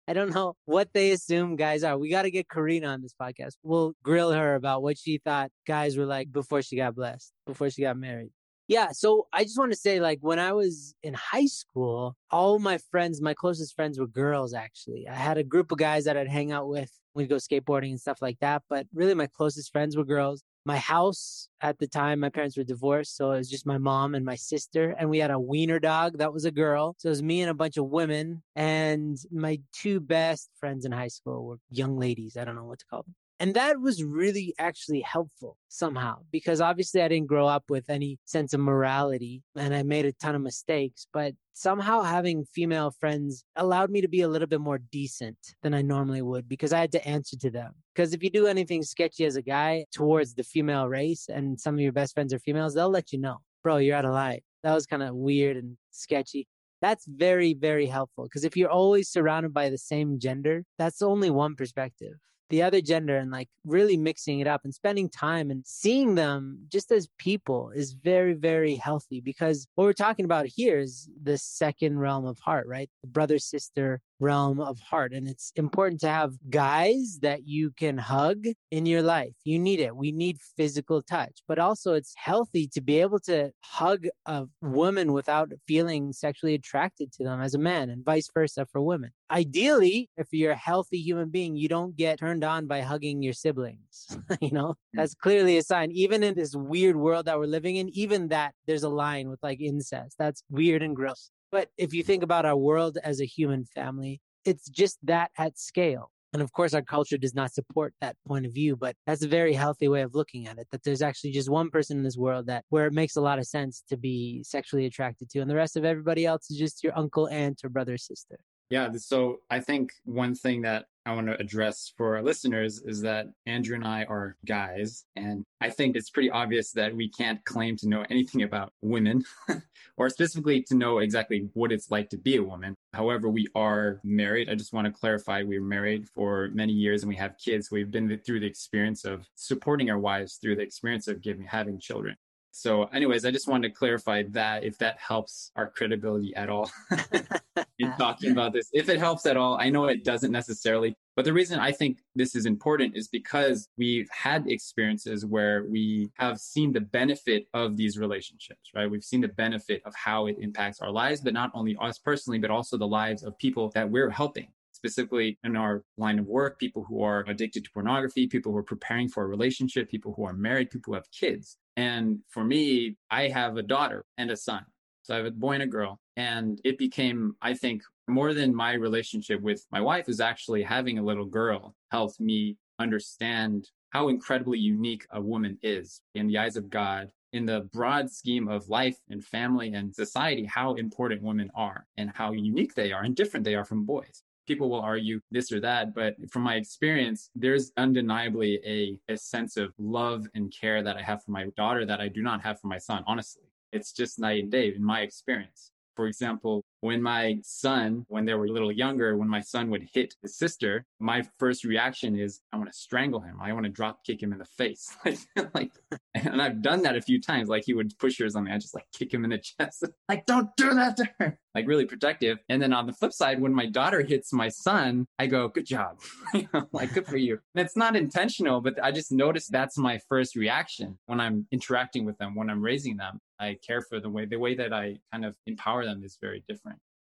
I 0.08 0.14
don't 0.14 0.34
know 0.34 0.56
what 0.66 0.90
they 0.94 1.12
assume 1.12 1.56
guys 1.56 1.84
are. 1.84 1.98
We 1.98 2.10
got 2.10 2.24
to 2.24 2.32
get 2.32 2.50
Karina 2.50 2.88
on 2.88 3.02
this 3.02 3.16
podcast. 3.20 3.54
We'll 3.64 3.94
grill 4.04 4.32
her 4.34 4.56
about 4.56 4.84
what 4.84 4.98
she 4.98 5.18
thought 5.18 5.50
guys 5.66 5.96
were 5.98 6.06
like 6.06 6.32
before 6.32 6.62
she 6.62 6.76
got 6.76 6.96
blessed, 6.96 7.32
before 7.46 7.70
she 7.70 7.84
got 7.84 7.98
married. 7.98 8.32
Yeah. 8.68 8.92
So 8.92 9.28
I 9.34 9.44
just 9.44 9.58
want 9.58 9.72
to 9.72 9.78
say, 9.78 10.00
like, 10.00 10.20
when 10.22 10.40
I 10.40 10.54
was 10.54 10.96
in 11.04 11.14
high 11.14 11.48
school, 11.48 12.16
all 12.32 12.60
my 12.60 12.78
friends, 12.92 13.22
my 13.22 13.34
closest 13.34 13.76
friends 13.76 14.00
were 14.00 14.08
girls, 14.08 14.54
actually. 14.54 15.08
I 15.08 15.16
had 15.16 15.38
a 15.38 15.44
group 15.44 15.72
of 15.72 15.78
guys 15.78 16.06
that 16.06 16.16
I'd 16.16 16.30
hang 16.30 16.52
out 16.52 16.70
with. 16.70 16.90
We'd 17.14 17.30
go 17.30 17.36
skateboarding 17.36 17.90
and 17.90 18.00
stuff 18.00 18.22
like 18.22 18.40
that. 18.40 18.64
But 18.70 18.88
really, 18.94 19.14
my 19.16 19.28
closest 19.28 19.72
friends 19.72 19.98
were 19.98 20.06
girls. 20.06 20.44
My 20.66 20.78
house 20.78 21.50
at 21.60 21.78
the 21.78 21.88
time, 21.88 22.22
my 22.22 22.30
parents 22.30 22.56
were 22.56 22.64
divorced. 22.64 23.18
So 23.18 23.34
it 23.34 23.38
was 23.38 23.50
just 23.50 23.66
my 23.66 23.78
mom 23.78 24.16
and 24.16 24.26
my 24.26 24.36
sister. 24.36 24.96
And 24.98 25.10
we 25.10 25.20
had 25.20 25.30
a 25.30 25.40
wiener 25.40 25.80
dog 25.80 26.20
that 26.20 26.34
was 26.34 26.46
a 26.46 26.52
girl. 26.52 26.96
So 27.00 27.10
it 27.10 27.12
was 27.12 27.22
me 27.22 27.42
and 27.42 27.52
a 27.52 27.54
bunch 27.54 27.76
of 27.76 27.88
women. 27.88 28.44
And 28.56 29.18
my 29.30 29.60
two 29.74 30.00
best 30.00 30.50
friends 30.58 30.86
in 30.86 30.94
high 30.94 31.10
school 31.10 31.46
were 31.46 31.60
young 31.70 31.98
ladies. 32.00 32.38
I 32.38 32.46
don't 32.46 32.56
know 32.56 32.64
what 32.64 32.80
to 32.80 32.86
call 32.86 33.04
them. 33.04 33.14
And 33.40 33.56
that 33.56 33.82
was 33.82 34.04
really 34.04 34.54
actually 34.60 35.02
helpful 35.02 35.58
somehow 35.68 36.20
because 36.32 36.62
obviously 36.62 37.02
I 37.02 37.08
didn't 37.08 37.28
grow 37.28 37.48
up 37.48 37.64
with 37.68 37.90
any 37.90 38.20
sense 38.26 38.54
of 38.54 38.60
morality 38.60 39.42
and 39.56 39.74
I 39.76 39.84
made 39.84 40.06
a 40.06 40.14
ton 40.14 40.36
of 40.36 40.42
mistakes, 40.42 41.08
but 41.12 41.34
somehow 41.54 42.02
having 42.02 42.46
female 42.46 42.92
friends 43.00 43.44
allowed 43.56 43.90
me 43.90 44.02
to 44.02 44.08
be 44.08 44.22
a 44.22 44.28
little 44.28 44.48
bit 44.48 44.62
more 44.62 44.78
decent 44.78 45.38
than 45.62 45.74
I 45.74 45.82
normally 45.82 46.22
would 46.22 46.48
because 46.48 46.74
I 46.74 46.80
had 46.80 46.92
to 46.94 47.08
answer 47.08 47.36
to 47.38 47.50
them. 47.50 47.74
Because 47.94 48.14
if 48.14 48.24
you 48.24 48.30
do 48.30 48.48
anything 48.48 48.84
sketchy 48.84 49.26
as 49.26 49.36
a 49.36 49.42
guy 49.42 49.86
towards 49.92 50.36
the 50.36 50.44
female 50.44 50.88
race 50.88 51.28
and 51.28 51.60
some 51.60 51.76
of 51.76 51.82
your 51.82 51.92
best 51.92 52.14
friends 52.14 52.34
are 52.34 52.40
females, 52.40 52.76
they'll 52.76 52.90
let 52.90 53.12
you 53.12 53.20
know, 53.20 53.40
bro, 53.64 53.78
you're 53.78 53.96
out 53.96 54.06
of 54.06 54.14
line. 54.14 54.42
That 54.64 54.74
was 54.74 54.86
kind 54.86 55.04
of 55.04 55.16
weird 55.16 55.58
and 55.58 55.78
sketchy. 55.92 56.48
That's 56.82 57.06
very, 57.08 57.54
very 57.54 57.88
helpful 57.88 58.26
because 58.26 58.44
if 58.44 58.56
you're 58.56 58.70
always 58.70 59.10
surrounded 59.10 59.54
by 59.54 59.70
the 59.70 59.78
same 59.78 60.20
gender, 60.20 60.64
that's 60.78 61.02
only 61.02 61.30
one 61.30 61.56
perspective 61.56 62.14
the 62.54 62.62
other 62.62 62.82
gender 62.82 63.18
and 63.18 63.32
like 63.32 63.50
really 63.66 63.98
mixing 63.98 64.40
it 64.40 64.46
up 64.46 64.62
and 64.64 64.76
spending 64.76 65.10
time 65.10 65.50
and 65.50 65.66
seeing 65.66 66.14
them 66.14 66.60
just 66.68 66.92
as 66.92 67.10
people 67.18 67.72
is 67.72 67.94
very, 67.94 68.36
very 68.36 68.76
healthy 68.76 69.22
because 69.22 69.66
what 69.74 69.86
we're 69.86 69.92
talking 69.92 70.24
about 70.24 70.46
here 70.46 70.78
is 70.78 71.10
the 71.24 71.36
second 71.36 71.98
realm 71.98 72.28
of 72.28 72.38
heart, 72.38 72.68
right? 72.68 72.92
The 73.02 73.10
brother 73.10 73.40
sister 73.40 74.02
realm 74.20 74.60
of 74.60 74.80
heart. 74.80 75.14
And 75.14 75.28
it's 75.28 75.52
important 75.56 76.00
to 76.02 76.10
have 76.10 76.34
guys 76.50 77.20
that 77.22 77.48
you 77.48 77.72
can 77.72 77.98
hug 77.98 78.46
in 78.72 78.86
your 78.86 79.02
life. 79.02 79.34
You 79.44 79.60
need 79.60 79.80
it. 79.80 79.96
We 79.96 80.12
need 80.12 80.38
physical 80.56 81.02
touch, 81.02 81.42
but 81.48 81.60
also 81.60 81.94
it's 81.94 82.14
healthy 82.16 82.68
to 82.74 82.82
be 82.82 83.02
able 83.02 83.20
to 83.22 83.52
hug 83.62 84.06
a 84.26 84.46
woman 84.62 85.12
without 85.12 85.52
feeling 85.68 86.14
sexually 86.14 86.56
attracted 86.56 87.12
to 87.14 87.24
them 87.24 87.42
as 87.42 87.54
a 87.54 87.60
man 87.60 87.90
and 87.90 88.06
vice 88.06 88.30
versa 88.34 88.66
for 88.72 88.82
women. 88.82 89.12
Ideally, 89.30 90.10
if 90.16 90.28
you're 90.32 90.52
a 90.52 90.56
healthy 90.56 91.00
human 91.00 91.30
being, 91.30 91.56
you 91.56 91.68
don't 91.68 91.96
get 91.96 92.20
turned 92.20 92.43
on 92.44 92.68
by 92.68 92.82
hugging 92.82 93.24
your 93.24 93.34
siblings. 93.34 94.18
you 94.42 94.52
know, 94.52 94.70
mm. 94.70 94.76
that's 94.94 95.16
clearly 95.16 95.58
a 95.58 95.64
sign. 95.64 95.92
Even 95.92 96.24
in 96.24 96.36
this 96.36 96.56
weird 96.56 96.96
world 96.96 97.26
that 97.26 97.40
we're 97.40 97.46
living 97.46 97.78
in, 97.78 97.90
even 97.90 98.28
that 98.30 98.54
there's 98.68 98.84
a 98.84 98.90
line 98.90 99.30
with 99.30 99.42
like 99.42 99.62
incest. 99.62 100.16
That's 100.18 100.44
weird 100.50 100.84
and 100.84 100.96
gross. 100.96 101.32
But 101.52 101.70
if 101.78 101.94
you 101.94 102.04
think 102.04 102.24
about 102.24 102.46
our 102.46 102.58
world 102.58 102.98
as 103.04 103.22
a 103.22 103.26
human 103.26 103.66
family, 103.66 104.22
it's 104.46 104.70
just 104.70 104.98
that 105.04 105.32
at 105.38 105.58
scale. 105.58 106.10
And 106.34 106.42
of 106.42 106.52
course, 106.52 106.74
our 106.74 106.82
culture 106.82 107.18
does 107.18 107.36
not 107.36 107.54
support 107.54 107.94
that 108.02 108.16
point 108.28 108.48
of 108.48 108.54
view, 108.54 108.76
but 108.76 108.96
that's 109.06 109.24
a 109.24 109.28
very 109.28 109.54
healthy 109.54 109.88
way 109.88 110.02
of 110.02 110.16
looking 110.16 110.48
at 110.48 110.58
it. 110.58 110.68
That 110.72 110.84
there's 110.84 111.04
actually 111.04 111.32
just 111.32 111.48
one 111.48 111.70
person 111.70 111.98
in 111.98 112.04
this 112.04 112.18
world 112.18 112.48
that 112.48 112.66
where 112.70 112.88
it 112.88 112.94
makes 112.94 113.16
a 113.16 113.22
lot 113.22 113.38
of 113.38 113.46
sense 113.46 113.84
to 113.90 113.98
be 113.98 114.44
sexually 114.44 114.88
attracted 114.88 115.30
to, 115.30 115.40
and 115.42 115.50
the 115.50 115.56
rest 115.56 115.78
of 115.78 115.86
everybody 115.86 116.26
else 116.26 116.50
is 116.50 116.58
just 116.58 116.84
your 116.84 116.98
uncle, 116.98 117.28
aunt, 117.28 117.62
or 117.64 117.70
brother, 117.70 117.98
sister. 117.98 118.40
Yeah. 118.72 118.90
So 118.98 119.38
I 119.52 119.60
think 119.60 119.92
one 120.06 120.34
thing 120.34 120.64
that 120.64 120.86
I 121.06 121.14
want 121.14 121.28
to 121.28 121.40
address 121.40 121.92
for 121.98 122.16
our 122.16 122.24
listeners 122.24 122.82
is 122.82 123.02
that 123.02 123.28
Andrew 123.46 123.76
and 123.76 123.86
I 123.86 124.04
are 124.06 124.38
guys. 124.46 125.06
And 125.16 125.44
I 125.60 125.70
think 125.70 125.96
it's 125.96 126.10
pretty 126.10 126.30
obvious 126.30 126.72
that 126.72 126.96
we 126.96 127.10
can't 127.10 127.44
claim 127.44 127.76
to 127.78 127.90
know 127.90 128.06
anything 128.10 128.44
about 128.44 128.72
women 128.82 129.26
or 129.98 130.10
specifically 130.10 130.64
to 130.64 130.76
know 130.76 131.00
exactly 131.00 131.50
what 131.54 131.74
it's 131.74 131.92
like 131.92 132.10
to 132.12 132.18
be 132.18 132.38
a 132.38 132.44
woman. 132.44 132.76
However, 132.94 133.30
we 133.30 133.48
are 133.54 134.00
married. 134.04 134.50
I 134.50 134.56
just 134.56 134.74
want 134.74 134.86
to 134.86 134.94
clarify 134.94 135.44
we're 135.44 135.62
married 135.62 136.08
for 136.08 136.50
many 136.54 136.74
years 136.74 137.04
and 137.04 137.10
we 137.10 137.16
have 137.18 137.38
kids. 137.38 137.70
We've 137.70 137.92
been 137.92 138.18
through 138.26 138.40
the 138.40 138.48
experience 138.48 139.04
of 139.04 139.26
supporting 139.36 139.90
our 139.90 140.00
wives 140.00 140.36
through 140.36 140.56
the 140.56 140.62
experience 140.62 141.10
of 141.10 141.22
giving, 141.22 141.46
having 141.46 141.80
children. 141.80 142.16
So, 142.56 142.84
anyways, 142.94 143.26
I 143.26 143.32
just 143.32 143.48
wanted 143.48 143.70
to 143.70 143.74
clarify 143.74 144.24
that 144.30 144.64
if 144.64 144.78
that 144.78 145.00
helps 145.00 145.52
our 145.56 145.72
credibility 145.72 146.36
at 146.36 146.50
all 146.50 146.70
in 147.80 147.92
talking 147.98 148.32
about 148.32 148.54
this. 148.54 148.70
If 148.72 148.90
it 148.90 149.00
helps 149.00 149.26
at 149.26 149.38
all, 149.38 149.58
I 149.60 149.72
know 149.72 149.86
it 149.86 150.04
doesn't 150.04 150.32
necessarily. 150.32 150.96
But 151.16 151.26
the 151.26 151.34
reason 151.34 151.60
I 151.60 151.72
think 151.72 151.98
this 152.16 152.36
is 152.36 152.46
important 152.46 152.96
is 152.96 153.08
because 153.08 153.68
we've 153.76 154.08
had 154.12 154.48
experiences 154.48 155.26
where 155.26 155.66
we 155.66 156.12
have 156.20 156.40
seen 156.40 156.72
the 156.72 156.82
benefit 156.82 157.48
of 157.56 157.76
these 157.76 157.98
relationships, 157.98 158.70
right? 158.76 158.90
We've 158.90 159.04
seen 159.04 159.22
the 159.22 159.30
benefit 159.30 159.82
of 159.84 159.96
how 159.96 160.28
it 160.28 160.38
impacts 160.40 160.80
our 160.80 160.92
lives, 160.92 161.22
but 161.22 161.34
not 161.34 161.50
only 161.56 161.76
us 161.82 161.98
personally, 161.98 162.38
but 162.38 162.52
also 162.52 162.78
the 162.78 162.88
lives 162.88 163.24
of 163.24 163.36
people 163.40 163.70
that 163.70 163.90
we're 163.90 164.12
helping 164.12 164.50
specifically 164.84 165.38
in 165.46 165.56
our 165.56 165.82
line 165.98 166.20
of 166.20 166.26
work, 166.26 166.60
people 166.60 166.84
who 166.84 167.02
are 167.02 167.24
addicted 167.30 167.64
to 167.64 167.72
pornography, 167.72 168.28
people 168.28 168.52
who 168.52 168.58
are 168.58 168.64
preparing 168.64 169.08
for 169.08 169.24
a 169.24 169.28
relationship, 169.28 169.90
people 169.90 170.14
who 170.14 170.26
are 170.26 170.34
married, 170.34 170.70
people 170.70 170.92
who 170.92 170.96
have 170.96 171.10
kids. 171.12 171.58
And 171.78 172.20
for 172.28 172.44
me, 172.44 172.98
I 173.10 173.30
have 173.30 173.56
a 173.56 173.64
daughter 173.64 174.04
and 174.18 174.30
a 174.30 174.36
son. 174.36 174.66
So 175.04 175.14
I 175.14 175.18
have 175.18 175.26
a 175.26 175.32
boy 175.32 175.54
and 175.54 175.64
a 175.64 175.68
girl. 175.68 176.02
And 176.18 176.60
it 176.66 176.78
became, 176.78 177.38
I 177.42 177.54
think, 177.54 177.82
more 178.10 178.34
than 178.34 178.54
my 178.54 178.74
relationship 178.74 179.42
with 179.42 179.66
my 179.72 179.80
wife 179.80 180.10
is 180.10 180.20
actually 180.20 180.64
having 180.64 180.98
a 180.98 181.04
little 181.04 181.26
girl 181.26 181.76
helped 181.90 182.20
me 182.20 182.58
understand 182.78 183.70
how 183.92 184.10
incredibly 184.10 184.60
unique 184.60 185.06
a 185.12 185.22
woman 185.22 185.58
is 185.62 186.02
in 186.14 186.28
the 186.28 186.38
eyes 186.38 186.58
of 186.58 186.70
God 186.70 187.10
in 187.32 187.46
the 187.46 187.62
broad 187.74 188.12
scheme 188.12 188.48
of 188.48 188.70
life 188.70 188.98
and 189.10 189.26
family 189.26 189.74
and 189.74 189.94
society, 189.94 190.46
how 190.46 190.76
important 190.76 191.24
women 191.24 191.50
are 191.56 191.88
and 191.98 192.12
how 192.14 192.32
unique 192.32 192.76
they 192.76 192.92
are 192.92 193.02
and 193.02 193.16
different 193.16 193.44
they 193.44 193.56
are 193.56 193.66
from 193.66 193.86
boys. 193.86 194.24
People 194.48 194.70
will 194.70 194.82
argue 194.82 195.22
this 195.32 195.52
or 195.52 195.60
that, 195.62 195.96
but 195.96 196.16
from 196.30 196.42
my 196.42 196.56
experience, 196.56 197.30
there's 197.36 197.72
undeniably 197.78 198.60
a, 198.66 198.98
a 199.12 199.18
sense 199.18 199.56
of 199.58 199.74
love 199.78 200.26
and 200.36 200.54
care 200.54 200.84
that 200.84 200.98
I 200.98 201.02
have 201.02 201.24
for 201.24 201.32
my 201.32 201.48
daughter 201.56 201.86
that 201.86 202.02
I 202.02 202.10
do 202.10 202.22
not 202.22 202.42
have 202.42 202.60
for 202.60 202.68
my 202.68 202.78
son, 202.78 203.04
honestly. 203.08 203.44
It's 203.72 203.94
just 203.94 204.20
night 204.20 204.44
and 204.44 204.52
day 204.52 204.74
in 204.76 204.84
my 204.84 205.02
experience. 205.02 205.72
For 205.96 206.08
example, 206.08 206.64
when 206.84 207.02
my 207.02 207.38
son, 207.44 208.06
when 208.10 208.26
they 208.26 208.34
were 208.34 208.44
a 208.44 208.52
little 208.52 208.72
younger, 208.72 209.16
when 209.16 209.30
my 209.30 209.40
son 209.40 209.70
would 209.70 209.88
hit 209.94 210.16
his 210.22 210.36
sister, 210.36 210.86
my 211.00 211.24
first 211.40 211.64
reaction 211.64 212.20
is, 212.20 212.42
I 212.52 212.58
want 212.58 212.70
to 212.70 212.78
strangle 212.78 213.22
him. 213.22 213.38
I 213.42 213.54
want 213.54 213.64
to 213.64 213.72
drop 213.72 214.04
kick 214.06 214.22
him 214.22 214.34
in 214.34 214.38
the 214.38 214.46
face. 214.46 214.94
like, 215.56 215.72
and 216.14 216.42
I've 216.42 216.62
done 216.62 216.82
that 216.82 216.98
a 216.98 217.02
few 217.02 217.22
times. 217.22 217.48
Like 217.48 217.64
he 217.66 217.74
would 217.74 217.98
push 218.00 218.20
her 218.20 218.26
or 218.26 218.30
something. 218.30 218.54
I 218.54 218.58
just 218.58 218.76
like 218.76 218.86
kick 218.94 219.14
him 219.14 219.24
in 219.24 219.30
the 219.30 219.38
chest. 219.60 219.86
like, 220.10 220.26
don't 220.26 220.50
do 220.58 220.74
that 220.74 220.98
to 220.98 221.10
her. 221.20 221.40
Like 221.56 221.68
really 221.68 221.86
protective. 221.86 222.40
And 222.50 222.62
then 222.62 222.74
on 222.74 222.86
the 222.86 222.94
flip 222.94 223.14
side, 223.14 223.40
when 223.40 223.54
my 223.54 223.68
daughter 223.68 224.02
hits 224.02 224.34
my 224.34 224.50
son, 224.50 225.06
I 225.18 225.28
go, 225.28 225.48
good 225.48 225.66
job. 225.66 226.02
like, 226.74 226.94
good 226.94 227.08
for 227.08 227.18
you. 227.18 227.40
And 227.56 227.66
it's 227.66 227.78
not 227.78 227.96
intentional, 227.96 228.60
but 228.60 228.84
I 228.84 228.92
just 228.92 229.12
noticed 229.12 229.54
that's 229.54 229.78
my 229.78 230.00
first 230.10 230.36
reaction 230.36 230.98
when 231.06 231.22
I'm 231.22 231.48
interacting 231.52 232.04
with 232.04 232.18
them, 232.18 232.36
when 232.36 232.50
I'm 232.50 232.62
raising 232.62 232.98
them. 232.98 233.22
I 233.40 233.58
care 233.66 233.82
for 233.82 234.00
the 234.00 234.10
way, 234.10 234.26
the 234.26 234.40
way 234.40 234.56
that 234.56 234.74
I 234.74 235.00
kind 235.12 235.26
of 235.26 235.36
empower 235.46 235.86
them 235.86 236.04
is 236.04 236.18
very 236.22 236.44
different. 236.48 236.73